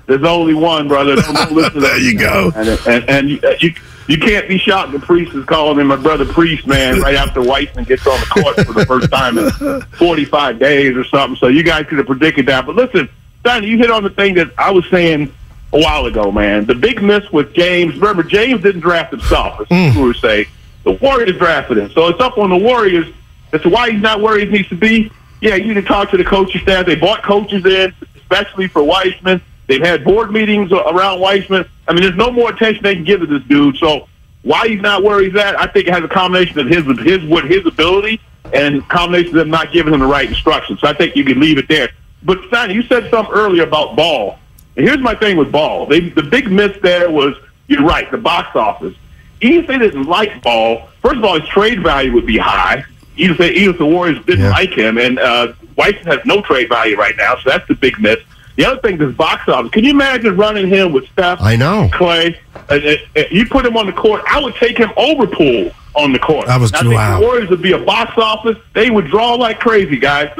there's 0.06 0.24
only 0.24 0.54
one, 0.54 0.88
brother. 0.88 1.16
Don't, 1.16 1.34
don't 1.34 1.52
listen 1.52 1.74
to 1.74 1.80
There 1.80 1.98
you 1.98 2.18
go. 2.18 2.50
And, 2.56 2.68
and, 2.86 3.10
and 3.10 3.30
you, 3.30 3.40
you 3.60 3.74
you 4.08 4.18
can't 4.18 4.48
be 4.48 4.58
shocked 4.58 4.92
the 4.92 4.98
priest 4.98 5.34
is 5.34 5.44
calling 5.44 5.78
him 5.78 5.86
my 5.86 5.96
brother 5.96 6.24
priest, 6.24 6.66
man, 6.66 7.00
right 7.00 7.14
after 7.14 7.40
Wiseman 7.40 7.84
gets 7.84 8.06
on 8.06 8.18
the 8.18 8.26
court 8.26 8.56
for 8.66 8.72
the 8.72 8.84
first 8.84 9.10
time 9.12 9.38
in 9.38 9.50
45 9.96 10.58
days 10.58 10.96
or 10.96 11.04
something. 11.04 11.36
So 11.36 11.46
you 11.46 11.62
guys 11.62 11.86
could 11.86 11.98
have 11.98 12.08
predicted 12.08 12.46
that. 12.46 12.66
But 12.66 12.74
listen, 12.74 13.08
Donnie, 13.44 13.68
you 13.68 13.78
hit 13.78 13.90
on 13.90 14.02
the 14.02 14.10
thing 14.10 14.34
that 14.34 14.50
I 14.58 14.70
was 14.70 14.84
saying 14.90 15.32
a 15.72 15.78
while 15.80 16.06
ago, 16.06 16.30
man. 16.30 16.66
The 16.66 16.74
big 16.74 17.02
miss 17.02 17.30
with 17.32 17.54
James. 17.54 17.94
Remember, 17.96 18.22
James 18.22 18.62
didn't 18.62 18.80
draft 18.82 19.10
himself, 19.10 19.60
as 19.60 19.66
Mm. 19.68 19.96
would 20.02 20.16
say. 20.16 20.46
The 20.84 20.92
Warriors 20.92 21.36
drafted 21.38 21.78
him. 21.78 21.90
So 21.92 22.08
it's 22.08 22.20
up 22.20 22.38
on 22.38 22.50
the 22.50 22.56
Warriors 22.56 23.06
as 23.52 23.62
to 23.62 23.68
why 23.68 23.90
he's 23.90 24.02
not 24.02 24.20
where 24.20 24.38
he 24.38 24.44
needs 24.46 24.68
to 24.68 24.74
be. 24.74 25.10
Yeah, 25.40 25.54
you 25.56 25.66
need 25.68 25.74
to 25.74 25.82
talk 25.82 26.10
to 26.10 26.16
the 26.16 26.24
coaching 26.24 26.60
staff. 26.60 26.86
They 26.86 26.94
bought 26.94 27.22
coaches 27.22 27.64
in, 27.64 27.92
especially 28.16 28.68
for 28.68 28.82
Wiseman. 28.82 29.40
They've 29.66 29.80
had 29.84 30.04
board 30.04 30.32
meetings 30.32 30.72
around 30.72 31.20
Wiseman. 31.20 31.64
I 31.88 31.92
mean, 31.92 32.02
there's 32.02 32.16
no 32.16 32.30
more 32.30 32.50
attention 32.50 32.82
they 32.82 32.94
can 32.94 33.04
give 33.04 33.20
to 33.20 33.26
this 33.26 33.42
dude. 33.48 33.76
So 33.78 34.08
why 34.42 34.68
he's 34.68 34.80
not 34.80 35.02
where 35.02 35.20
he's 35.20 35.34
at, 35.36 35.58
I 35.58 35.66
think 35.66 35.86
it 35.88 35.94
has 35.94 36.02
a 36.04 36.08
combination 36.08 36.58
of 36.58 36.66
his 36.66 36.84
his 37.04 37.22
what 37.28 37.44
his 37.44 37.64
ability 37.64 38.20
and 38.52 38.86
combination 38.88 39.28
of 39.30 39.34
them 39.36 39.50
not 39.50 39.72
giving 39.72 39.94
him 39.94 40.00
the 40.00 40.06
right 40.06 40.28
instructions. 40.28 40.80
So 40.80 40.88
I 40.88 40.92
think 40.92 41.16
you 41.16 41.24
can 41.24 41.40
leave 41.40 41.58
it 41.58 41.68
there. 41.68 41.90
But 42.24 42.38
Sonny, 42.50 42.74
you 42.74 42.82
said 42.82 43.08
something 43.10 43.32
earlier 43.34 43.62
about 43.62 43.96
ball. 43.96 44.38
And 44.76 44.86
here's 44.86 45.00
my 45.00 45.14
thing 45.14 45.36
with 45.36 45.52
ball. 45.52 45.86
They 45.86 46.00
the 46.00 46.22
big 46.22 46.50
miss 46.50 46.76
there 46.82 47.10
was 47.10 47.36
you're 47.68 47.84
right, 47.84 48.10
the 48.10 48.18
box 48.18 48.54
office. 48.56 48.94
Even 49.40 49.60
if 49.60 49.66
they 49.66 49.78
didn't 49.78 50.04
like 50.04 50.42
ball, 50.42 50.88
first 51.00 51.16
of 51.16 51.24
all, 51.24 51.38
his 51.38 51.48
trade 51.48 51.82
value 51.82 52.12
would 52.12 52.26
be 52.26 52.38
high. 52.38 52.84
Even 53.16 53.32
if, 53.32 53.38
they, 53.38 53.50
even 53.52 53.70
if 53.74 53.78
the 53.78 53.86
Warriors 53.86 54.24
didn't 54.24 54.44
Yeah. 54.44 54.50
like 54.50 54.70
him, 54.70 54.98
and 54.98 55.18
uh, 55.18 55.52
Wiseman 55.76 56.06
has 56.06 56.20
no 56.24 56.40
trade 56.42 56.68
value 56.68 56.96
right 56.96 57.14
now, 57.16 57.36
so 57.36 57.50
that's 57.50 57.66
the 57.68 57.74
big 57.74 57.98
miss. 58.00 58.18
The 58.56 58.66
other 58.66 58.80
thing 58.80 59.00
is 59.00 59.14
box 59.14 59.48
office. 59.48 59.70
Can 59.70 59.84
you 59.84 59.90
imagine 59.90 60.36
running 60.36 60.68
him 60.68 60.92
with 60.92 61.08
Steph? 61.08 61.40
I 61.40 61.56
know. 61.56 61.88
Clay. 61.92 62.38
Uh, 62.54 62.60
uh, 62.74 62.94
uh, 63.16 63.22
you 63.30 63.46
put 63.46 63.64
him 63.66 63.76
on 63.76 63.86
the 63.86 63.92
court. 63.92 64.22
I 64.28 64.40
would 64.40 64.54
take 64.56 64.76
him 64.78 64.90
over 64.96 65.26
Poole 65.26 65.70
on 65.94 66.12
the 66.12 66.18
court. 66.18 66.46
That 66.46 66.60
was 66.60 66.72
I 66.72 66.80
think 66.80 66.94
wow. 66.94 67.18
the 67.18 67.26
Warriors 67.26 67.50
would 67.50 67.62
be 67.62 67.72
a 67.72 67.78
box 67.78 68.12
office. 68.18 68.58
They 68.74 68.90
would 68.90 69.06
draw 69.06 69.34
like 69.34 69.58
crazy, 69.58 69.98
guys. 69.98 70.30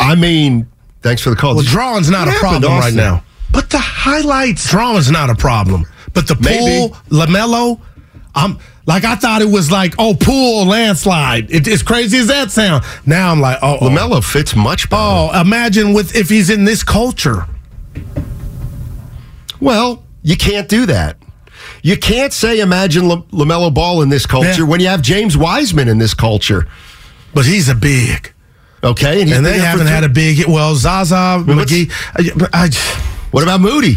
I 0.00 0.14
mean, 0.14 0.66
thanks 1.02 1.22
for 1.22 1.30
the 1.30 1.36
call. 1.36 1.54
Well, 1.54 1.64
drawing's 1.64 2.10
not 2.10 2.28
a 2.28 2.32
problem 2.32 2.72
right 2.72 2.84
Austin? 2.84 2.96
now. 2.96 3.22
But 3.50 3.70
the 3.70 3.78
highlights, 3.78 4.70
drawing's 4.70 5.10
not 5.10 5.30
a 5.30 5.34
problem. 5.34 5.86
But 6.12 6.26
the 6.28 6.36
Maybe. 6.40 6.58
pool, 6.88 6.96
Lamelo, 7.10 7.80
I'm 8.34 8.58
Like 8.86 9.04
I 9.04 9.16
thought 9.16 9.42
it 9.42 9.48
was 9.50 9.70
like, 9.72 9.94
oh, 9.98 10.14
pool 10.14 10.64
landslide. 10.66 11.50
It, 11.50 11.66
as 11.68 11.82
crazy 11.82 12.18
as 12.18 12.28
that 12.28 12.50
sound. 12.52 12.84
Now 13.04 13.32
I'm 13.32 13.40
like, 13.40 13.58
oh, 13.62 13.78
Lamelo 13.80 14.22
fits 14.22 14.54
much 14.54 14.88
better. 14.88 15.02
Oh, 15.02 15.40
imagine 15.40 15.92
with 15.92 16.14
if 16.14 16.28
he's 16.28 16.50
in 16.50 16.64
this 16.64 16.82
culture. 16.84 17.46
Well, 19.60 20.04
you 20.22 20.36
can't 20.36 20.68
do 20.68 20.86
that. 20.86 21.16
You 21.82 21.96
can't 21.96 22.32
say 22.32 22.60
imagine 22.60 23.08
La- 23.08 23.22
Lamelo 23.32 23.72
Ball 23.72 24.02
in 24.02 24.08
this 24.08 24.26
culture 24.26 24.62
Yeah. 24.62 24.68
when 24.68 24.80
you 24.80 24.88
have 24.88 25.02
James 25.02 25.36
Wiseman 25.36 25.88
in 25.88 25.98
this 25.98 26.14
culture. 26.14 26.66
But 27.34 27.46
he's 27.46 27.68
a 27.68 27.74
big. 27.74 28.32
Okay, 28.84 29.22
and, 29.22 29.32
And 29.32 29.44
they 29.46 29.58
haven't 29.58 29.86
had 29.88 30.04
a 30.04 30.08
big. 30.08 30.46
Well, 30.46 30.74
Zaza 30.76 31.42
what's- 31.44 31.72
McGee. 31.72 31.90
I, 32.52 32.64
I, 32.64 33.15
What 33.36 33.42
about 33.42 33.60
Moody? 33.60 33.96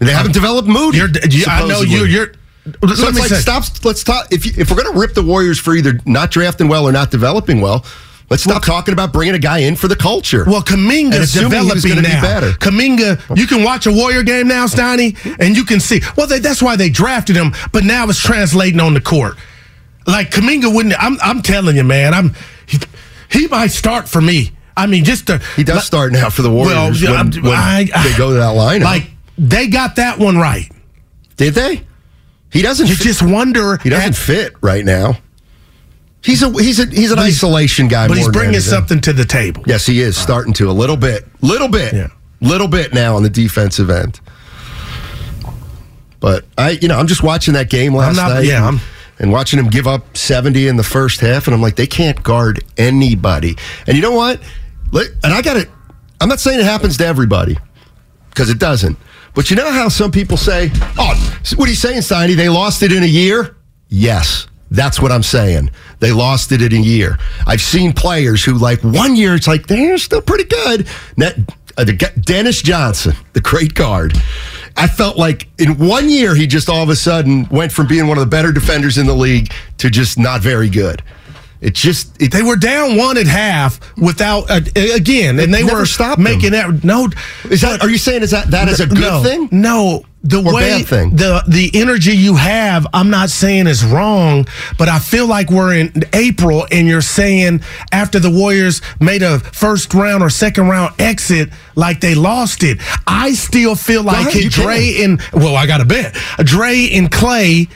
They 0.00 0.10
haven't 0.10 0.32
uh, 0.32 0.40
developed 0.40 0.66
Moody. 0.66 0.98
you're, 0.98 1.08
you, 1.30 1.44
I 1.46 1.64
know 1.64 1.82
you. 1.82 2.06
You're. 2.06 2.32
So 2.66 3.04
let 3.04 3.14
me 3.14 3.20
like 3.20 3.28
say, 3.28 3.36
stop. 3.36 3.62
Let's 3.84 4.02
talk. 4.02 4.32
If 4.32 4.44
you, 4.44 4.52
if 4.58 4.68
we're 4.68 4.82
going 4.82 4.92
to 4.92 4.98
rip 4.98 5.14
the 5.14 5.22
Warriors 5.22 5.60
for 5.60 5.76
either 5.76 6.00
not 6.06 6.32
drafting 6.32 6.66
well 6.66 6.88
or 6.88 6.90
not 6.90 7.12
developing 7.12 7.60
well, 7.60 7.86
let's 8.30 8.42
stop 8.42 8.64
talking 8.64 8.92
about 8.92 9.12
bringing 9.12 9.36
a 9.36 9.38
guy 9.38 9.58
in 9.58 9.76
for 9.76 9.86
the 9.86 9.94
culture. 9.94 10.42
Well, 10.44 10.60
Kuminga's 10.60 11.36
assuming 11.36 11.60
he 11.60 11.70
was 11.70 11.84
developing 11.84 11.90
gonna 11.90 12.02
be 12.02 12.14
now. 12.14 12.20
better. 12.20 12.50
Kuminga, 12.50 13.38
you 13.38 13.46
can 13.46 13.62
watch 13.62 13.86
a 13.86 13.92
Warrior 13.92 14.24
game 14.24 14.48
now, 14.48 14.66
Steiny, 14.66 15.16
and 15.38 15.56
you 15.56 15.64
can 15.64 15.78
see. 15.78 16.00
Well, 16.16 16.26
they, 16.26 16.40
that's 16.40 16.60
why 16.60 16.74
they 16.74 16.90
drafted 16.90 17.36
him, 17.36 17.52
but 17.70 17.84
now 17.84 18.08
it's 18.08 18.18
translating 18.18 18.80
on 18.80 18.94
the 18.94 19.00
court. 19.00 19.36
Like 20.04 20.32
Kuminga 20.32 20.74
wouldn't. 20.74 20.96
I'm, 20.98 21.16
I'm 21.22 21.42
telling 21.42 21.76
you, 21.76 21.84
man. 21.84 22.12
I'm. 22.12 22.34
He, 22.66 22.80
he 23.30 23.46
might 23.46 23.70
start 23.70 24.08
for 24.08 24.20
me. 24.20 24.50
I 24.76 24.86
mean, 24.86 25.04
just 25.04 25.26
to, 25.28 25.38
he 25.56 25.62
does 25.64 25.84
start 25.84 26.12
now 26.12 26.30
for 26.30 26.42
the 26.42 26.50
Warriors 26.50 27.00
Well, 27.02 27.14
when, 27.24 27.30
when 27.42 27.52
I- 27.54 27.84
they 27.84 28.16
go 28.18 28.30
to 28.30 28.36
that 28.36 28.54
lineup. 28.56 28.82
Like 28.84 29.10
they 29.38 29.68
got 29.68 29.96
that 29.96 30.18
one 30.18 30.36
right. 30.36 30.70
Did 31.36 31.54
they? 31.54 31.82
He 32.52 32.62
doesn't. 32.62 32.86
You 32.86 32.94
fit- 32.94 33.04
just 33.04 33.22
wonder. 33.22 33.78
He 33.78 33.88
doesn't 33.90 34.10
at- 34.10 34.16
fit 34.16 34.54
right 34.60 34.84
now. 34.84 35.18
He's 36.22 36.42
a 36.42 36.50
he's 36.50 36.80
a 36.80 36.86
he's 36.86 37.10
an 37.12 37.18
isolation 37.18 37.86
guy, 37.88 38.08
but 38.08 38.16
he's 38.16 38.28
bringing 38.30 38.58
something 38.60 39.00
to 39.02 39.12
the 39.12 39.24
table. 39.26 39.62
Yes, 39.66 39.84
he 39.86 40.00
is 40.00 40.16
starting 40.16 40.52
to 40.54 40.70
a 40.70 40.72
little 40.72 40.96
bit, 40.96 41.26
little 41.42 41.68
bit, 41.68 41.92
Yeah. 41.92 42.06
little 42.40 42.68
bit 42.68 42.94
now 42.94 43.16
on 43.16 43.22
the 43.22 43.28
defensive 43.30 43.90
end. 43.90 44.20
But 46.20 46.44
I, 46.56 46.70
you 46.70 46.88
know, 46.88 46.98
I'm 46.98 47.06
just 47.06 47.22
watching 47.22 47.54
that 47.54 47.68
game 47.68 47.94
last 47.94 48.16
not- 48.16 48.30
night. 48.30 48.46
yeah, 48.46 48.56
and, 48.56 48.64
I'm- 48.64 48.80
and 49.18 49.30
watching 49.32 49.58
him 49.58 49.68
give 49.68 49.86
up 49.86 50.16
70 50.16 50.66
in 50.66 50.76
the 50.76 50.82
first 50.82 51.20
half, 51.20 51.46
and 51.46 51.54
I'm 51.54 51.60
like, 51.62 51.76
they 51.76 51.86
can't 51.86 52.22
guard 52.22 52.64
anybody. 52.78 53.56
And 53.86 53.96
you 53.96 54.02
know 54.02 54.12
what? 54.12 54.40
And 54.94 55.32
I 55.32 55.42
got 55.42 55.56
it. 55.56 55.68
I'm 56.20 56.28
not 56.28 56.40
saying 56.40 56.60
it 56.60 56.64
happens 56.64 56.96
to 56.98 57.06
everybody 57.06 57.58
because 58.30 58.50
it 58.50 58.58
doesn't. 58.58 58.96
But 59.34 59.50
you 59.50 59.56
know 59.56 59.70
how 59.70 59.88
some 59.88 60.12
people 60.12 60.36
say, 60.36 60.70
"Oh, 60.96 61.40
what 61.56 61.66
are 61.66 61.70
you 61.70 61.76
saying, 61.76 61.98
Steiny? 61.98 62.36
They 62.36 62.48
lost 62.48 62.82
it 62.82 62.92
in 62.92 63.02
a 63.02 63.06
year." 63.06 63.56
Yes, 63.88 64.46
that's 64.70 65.00
what 65.00 65.10
I'm 65.10 65.22
saying. 65.22 65.70
They 66.00 66.12
lost 66.12 66.52
it 66.52 66.62
in 66.62 66.72
a 66.72 66.76
year. 66.76 67.18
I've 67.46 67.60
seen 67.60 67.92
players 67.92 68.44
who, 68.44 68.54
like, 68.54 68.82
one 68.82 69.16
year 69.16 69.34
it's 69.34 69.48
like 69.48 69.66
they're 69.66 69.98
still 69.98 70.22
pretty 70.22 70.44
good. 70.44 70.86
Net, 71.16 71.38
uh, 71.76 71.84
Dennis 71.84 72.62
Johnson, 72.62 73.14
the 73.32 73.40
great 73.40 73.74
guard. 73.74 74.16
I 74.76 74.86
felt 74.86 75.16
like 75.16 75.48
in 75.58 75.78
one 75.78 76.08
year 76.08 76.34
he 76.34 76.46
just 76.46 76.68
all 76.68 76.82
of 76.82 76.88
a 76.88 76.96
sudden 76.96 77.48
went 77.50 77.72
from 77.72 77.86
being 77.86 78.06
one 78.08 78.18
of 78.18 78.22
the 78.22 78.30
better 78.30 78.52
defenders 78.52 78.98
in 78.98 79.06
the 79.06 79.14
league 79.14 79.52
to 79.78 79.90
just 79.90 80.18
not 80.18 80.40
very 80.40 80.68
good. 80.68 81.02
It 81.64 81.74
just 81.74 82.20
it, 82.20 82.30
They 82.30 82.42
were 82.42 82.56
down 82.56 82.98
one 82.98 83.16
at 83.16 83.26
half 83.26 83.80
without 83.96 84.50
uh, 84.50 84.60
again, 84.94 85.38
and 85.38 85.52
they 85.52 85.64
never 85.64 85.78
were 85.80 85.86
stopped 85.86 86.20
making 86.20 86.52
that. 86.52 86.84
No, 86.84 87.08
is 87.50 87.62
that. 87.62 87.80
Are 87.82 87.88
you 87.88 87.96
saying 87.96 88.22
is 88.22 88.32
that 88.32 88.50
that 88.50 88.68
is 88.68 88.80
a 88.80 88.86
good 88.86 89.00
no, 89.00 89.22
thing? 89.22 89.48
No, 89.50 90.04
the 90.22 90.42
Or 90.42 90.52
way 90.52 90.78
bad 90.78 90.86
thing? 90.86 91.16
the 91.16 91.42
the 91.48 91.70
energy 91.72 92.14
you 92.14 92.34
have, 92.34 92.86
I'm 92.92 93.08
not 93.08 93.30
saying 93.30 93.66
is 93.66 93.82
wrong, 93.82 94.46
but 94.76 94.90
I 94.90 94.98
feel 94.98 95.26
like 95.26 95.50
we're 95.50 95.72
in 95.74 95.90
April 96.12 96.66
and 96.70 96.86
you're 96.86 97.00
saying 97.00 97.62
after 97.92 98.18
the 98.18 98.30
Warriors 98.30 98.82
made 99.00 99.22
a 99.22 99.38
first 99.38 99.94
round 99.94 100.22
or 100.22 100.28
second 100.28 100.68
round 100.68 100.94
exit, 101.00 101.48
like 101.76 102.00
they 102.00 102.14
lost 102.14 102.62
it. 102.62 102.76
I 103.06 103.32
still 103.32 103.74
feel 103.74 104.02
like 104.02 104.34
ahead, 104.34 104.50
Dre 104.52 104.96
and 105.02 105.18
well, 105.32 105.56
I 105.56 105.66
got 105.66 105.78
to 105.78 105.86
bet 105.86 106.14
Dre 106.40 106.90
and 106.92 107.10
Clay 107.10 107.68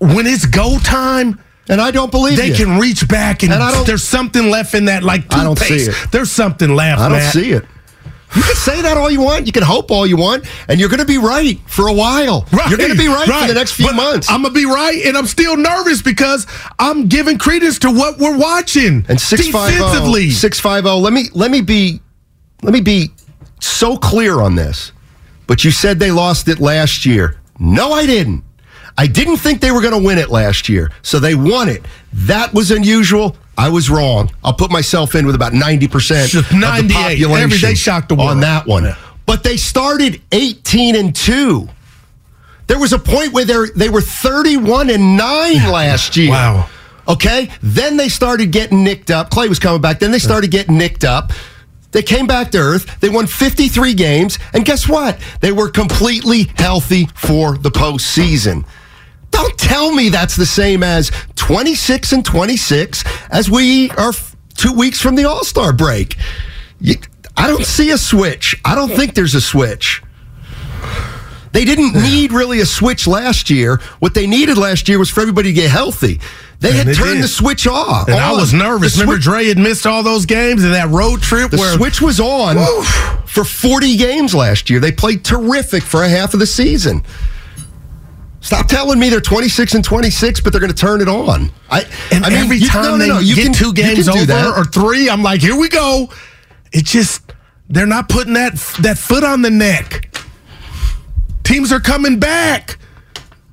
when 0.00 0.26
it's 0.26 0.44
go 0.44 0.80
time. 0.80 1.38
And 1.68 1.80
I 1.80 1.90
don't 1.90 2.10
believe 2.10 2.36
they 2.36 2.48
you. 2.48 2.54
can 2.54 2.78
reach 2.78 3.06
back 3.08 3.42
and, 3.42 3.52
And 3.52 3.86
there's 3.86 4.02
something 4.02 4.50
left 4.50 4.74
in 4.74 4.86
that 4.86 5.04
like 5.04 5.32
I 5.32 5.44
don't 5.44 5.58
see 5.58 5.76
it. 5.76 5.94
There's 6.10 6.30
something 6.30 6.74
left. 6.74 7.00
I 7.00 7.08
don't 7.08 7.18
Matt. 7.18 7.32
see 7.32 7.52
it. 7.52 7.64
You 8.34 8.42
can 8.42 8.54
say 8.54 8.80
that 8.80 8.96
all 8.96 9.10
you 9.10 9.20
want. 9.20 9.46
You 9.46 9.52
can 9.52 9.62
hope 9.62 9.90
all 9.90 10.06
you 10.06 10.16
want, 10.16 10.46
and 10.66 10.80
you're 10.80 10.88
going 10.88 11.00
to 11.00 11.06
be 11.06 11.18
right 11.18 11.58
for 11.66 11.88
a 11.88 11.92
while. 11.92 12.46
You're 12.68 12.78
going 12.78 12.90
to 12.90 12.96
be 12.96 13.06
right, 13.06 13.26
for 13.26 13.46
the 13.46 13.52
next 13.54 13.72
few 13.72 13.86
But 13.86 13.94
months. 13.94 14.30
I'm 14.30 14.42
gonna 14.42 14.54
be 14.54 14.64
right, 14.64 15.02
and 15.04 15.18
I'm 15.18 15.26
still 15.26 15.54
nervous 15.54 16.00
because 16.00 16.46
I'm 16.78 17.08
giving 17.08 17.36
credence 17.36 17.78
to 17.80 17.90
what 17.90 18.18
we're 18.18 18.38
watching. 18.38 19.04
and 19.08 19.20
six 19.20 19.48
five 19.48 19.74
oh, 19.74 19.76
defensively. 19.76 20.30
zero 20.30 20.32
six 20.38 20.58
five 20.58 20.84
zero. 20.84 20.96
Let 20.96 21.12
me 21.12 21.24
let 21.34 21.50
me 21.50 21.60
be 21.60 22.00
let 22.62 22.72
me 22.72 22.80
be 22.80 23.10
so 23.60 23.98
clear 23.98 24.40
on 24.40 24.54
this. 24.54 24.92
But 25.46 25.62
you 25.64 25.70
said 25.70 25.98
they 25.98 26.10
lost 26.10 26.48
it 26.48 26.58
last 26.58 27.04
year. 27.04 27.38
No, 27.58 27.92
I 27.92 28.06
didn't. 28.06 28.44
I 28.98 29.06
didn't 29.06 29.38
think 29.38 29.60
they 29.60 29.70
were 29.70 29.80
going 29.80 29.98
to 29.98 30.04
win 30.06 30.18
it 30.18 30.28
last 30.30 30.68
year, 30.68 30.90
so 31.02 31.18
they 31.18 31.34
won 31.34 31.68
it. 31.68 31.84
That 32.12 32.52
was 32.54 32.70
unusual. 32.70 33.36
I 33.56 33.68
was 33.68 33.88
wrong. 33.90 34.30
I'll 34.44 34.52
put 34.54 34.70
myself 34.70 35.14
in 35.14 35.26
with 35.26 35.34
about 35.34 35.52
ninety 35.52 35.88
percent 35.88 36.32
of 36.34 36.48
the 36.48 36.56
98. 36.58 36.92
population 36.94 37.42
Every 37.42 37.58
day 37.58 37.74
shocked 37.74 38.08
the 38.08 38.14
world. 38.14 38.30
on 38.30 38.40
that 38.40 38.66
one. 38.66 38.86
But 39.26 39.44
they 39.44 39.56
started 39.56 40.20
eighteen 40.32 40.96
and 40.96 41.14
two. 41.14 41.68
There 42.66 42.78
was 42.78 42.92
a 42.92 42.98
point 42.98 43.32
where 43.32 43.44
they 43.44 43.56
they 43.76 43.88
were 43.88 44.00
thirty-one 44.00 44.88
and 44.90 45.16
nine 45.16 45.70
last 45.70 46.16
year. 46.16 46.30
Wow. 46.30 46.68
Okay. 47.08 47.50
Then 47.62 47.96
they 47.96 48.08
started 48.08 48.52
getting 48.52 48.84
nicked 48.84 49.10
up. 49.10 49.30
Clay 49.30 49.48
was 49.48 49.58
coming 49.58 49.80
back. 49.82 49.98
Then 49.98 50.12
they 50.12 50.18
started 50.18 50.50
getting 50.50 50.78
nicked 50.78 51.04
up. 51.04 51.32
They 51.90 52.02
came 52.02 52.26
back 52.26 52.52
to 52.52 52.58
earth. 52.58 53.00
They 53.00 53.10
won 53.10 53.26
53 53.26 53.92
games. 53.92 54.38
And 54.54 54.64
guess 54.64 54.88
what? 54.88 55.18
They 55.40 55.52
were 55.52 55.68
completely 55.68 56.44
healthy 56.56 57.06
for 57.14 57.58
the 57.58 57.70
postseason. 57.70 58.64
Don't 59.32 59.58
tell 59.58 59.92
me 59.92 60.08
that's 60.08 60.36
the 60.36 60.46
same 60.46 60.82
as 60.82 61.10
26 61.36 62.12
and 62.12 62.24
26 62.24 63.02
as 63.30 63.50
we 63.50 63.90
are 63.92 64.12
two 64.56 64.72
weeks 64.72 65.00
from 65.00 65.16
the 65.16 65.24
All 65.24 65.42
Star 65.44 65.72
break. 65.72 66.16
You, 66.80 66.94
I 67.36 67.48
don't 67.48 67.64
see 67.66 67.90
a 67.90 67.98
switch. 67.98 68.54
I 68.64 68.74
don't 68.74 68.90
think 68.90 69.14
there's 69.14 69.34
a 69.34 69.40
switch. 69.40 70.02
They 71.52 71.64
didn't 71.66 71.92
need 71.94 72.32
really 72.32 72.60
a 72.60 72.66
switch 72.66 73.06
last 73.06 73.50
year. 73.50 73.76
What 73.98 74.14
they 74.14 74.26
needed 74.26 74.56
last 74.56 74.88
year 74.88 74.98
was 74.98 75.10
for 75.10 75.20
everybody 75.20 75.50
to 75.50 75.52
get 75.52 75.70
healthy. 75.70 76.18
They 76.60 76.68
And 76.70 76.78
had 76.78 76.86
they 76.86 76.94
turned 76.94 77.14
did. 77.16 77.24
the 77.24 77.28
switch 77.28 77.66
off. 77.66 78.08
And 78.08 78.16
I 78.18 78.32
was 78.32 78.54
nervous. 78.54 78.98
Remember, 78.98 79.18
swi- 79.20 79.22
Dre 79.22 79.44
had 79.46 79.58
missed 79.58 79.86
all 79.86 80.02
those 80.02 80.24
games 80.24 80.64
and 80.64 80.72
that 80.72 80.88
road 80.88 81.20
trip 81.20 81.50
the 81.50 81.58
where 81.58 81.74
switch 81.76 82.00
was 82.00 82.20
on 82.20 82.56
for 83.26 83.44
40 83.44 83.96
games 83.98 84.34
last 84.34 84.70
year. 84.70 84.80
They 84.80 84.92
played 84.92 85.24
terrific 85.24 85.82
for 85.82 86.02
a 86.02 86.08
half 86.08 86.32
of 86.32 86.40
the 86.40 86.46
season. 86.46 87.02
Stop 88.42 88.66
telling 88.68 88.98
me 88.98 89.08
they're 89.08 89.20
26 89.20 89.74
and 89.74 89.84
26, 89.84 90.40
but 90.40 90.52
they're 90.52 90.60
going 90.60 90.72
to 90.72 90.76
turn 90.76 91.00
it 91.00 91.08
on. 91.08 91.50
I, 91.70 91.84
And 92.12 92.24
I 92.24 92.28
mean, 92.28 92.38
every 92.38 92.56
you- 92.58 92.68
time 92.68 92.98
no, 92.98 93.06
no, 93.06 93.18
they 93.20 93.24
you 93.24 93.34
get 93.36 93.44
can- 93.46 93.52
two 93.54 93.72
games 93.72 94.08
over 94.08 94.26
that. 94.26 94.56
or 94.58 94.64
three, 94.64 95.08
I'm 95.08 95.22
like, 95.22 95.40
here 95.40 95.56
we 95.56 95.68
go. 95.68 96.10
It 96.72 96.84
just 96.84 97.22
they're 97.70 97.86
not 97.86 98.08
putting 98.08 98.34
that 98.34 98.54
that 98.80 98.98
foot 98.98 99.24
on 99.24 99.42
the 99.42 99.50
neck. 99.50 100.14
Teams 101.44 101.72
are 101.72 101.80
coming 101.80 102.18
back 102.18 102.78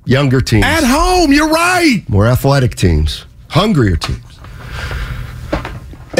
younger 0.04 0.40
teams, 0.40 0.64
at 0.64 0.84
home. 0.84 1.32
You're 1.32 1.48
right. 1.50 2.02
more 2.08 2.26
athletic 2.26 2.74
teams, 2.74 3.26
hungrier 3.48 3.96
teams. 3.96 4.29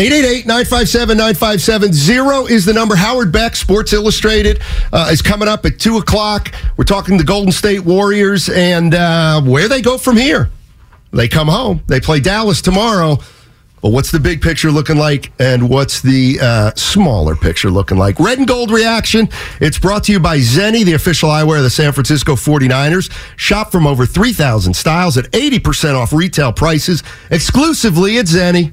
888-957-9570 0.00 2.50
is 2.50 2.64
the 2.64 2.72
number. 2.72 2.96
Howard 2.96 3.30
Beck, 3.30 3.54
Sports 3.54 3.92
Illustrated, 3.92 4.62
uh, 4.94 5.10
is 5.12 5.20
coming 5.20 5.46
up 5.46 5.66
at 5.66 5.78
2 5.78 5.98
o'clock. 5.98 6.54
We're 6.78 6.84
talking 6.84 7.18
the 7.18 7.24
Golden 7.24 7.52
State 7.52 7.84
Warriors 7.84 8.48
and 8.48 8.94
uh, 8.94 9.42
where 9.42 9.68
they 9.68 9.82
go 9.82 9.98
from 9.98 10.16
here. 10.16 10.48
They 11.12 11.28
come 11.28 11.48
home. 11.48 11.82
They 11.86 12.00
play 12.00 12.18
Dallas 12.18 12.62
tomorrow. 12.62 13.18
But 13.82 13.90
what's 13.90 14.10
the 14.10 14.20
big 14.20 14.40
picture 14.40 14.70
looking 14.70 14.96
like, 14.96 15.32
and 15.38 15.68
what's 15.68 16.00
the 16.00 16.38
uh, 16.40 16.72
smaller 16.76 17.36
picture 17.36 17.70
looking 17.70 17.98
like? 17.98 18.18
Red 18.18 18.38
and 18.38 18.48
Gold 18.48 18.70
Reaction. 18.70 19.28
It's 19.60 19.78
brought 19.78 20.04
to 20.04 20.12
you 20.12 20.20
by 20.20 20.38
Zenni, 20.38 20.82
the 20.82 20.94
official 20.94 21.28
eyewear 21.28 21.58
of 21.58 21.64
the 21.64 21.70
San 21.70 21.92
Francisco 21.92 22.36
49ers. 22.36 23.12
Shop 23.36 23.70
from 23.70 23.86
over 23.86 24.06
3,000 24.06 24.72
styles 24.74 25.18
at 25.18 25.26
80% 25.32 25.94
off 25.94 26.14
retail 26.14 26.54
prices 26.54 27.02
exclusively 27.30 28.16
at 28.16 28.24
Zenni. 28.26 28.72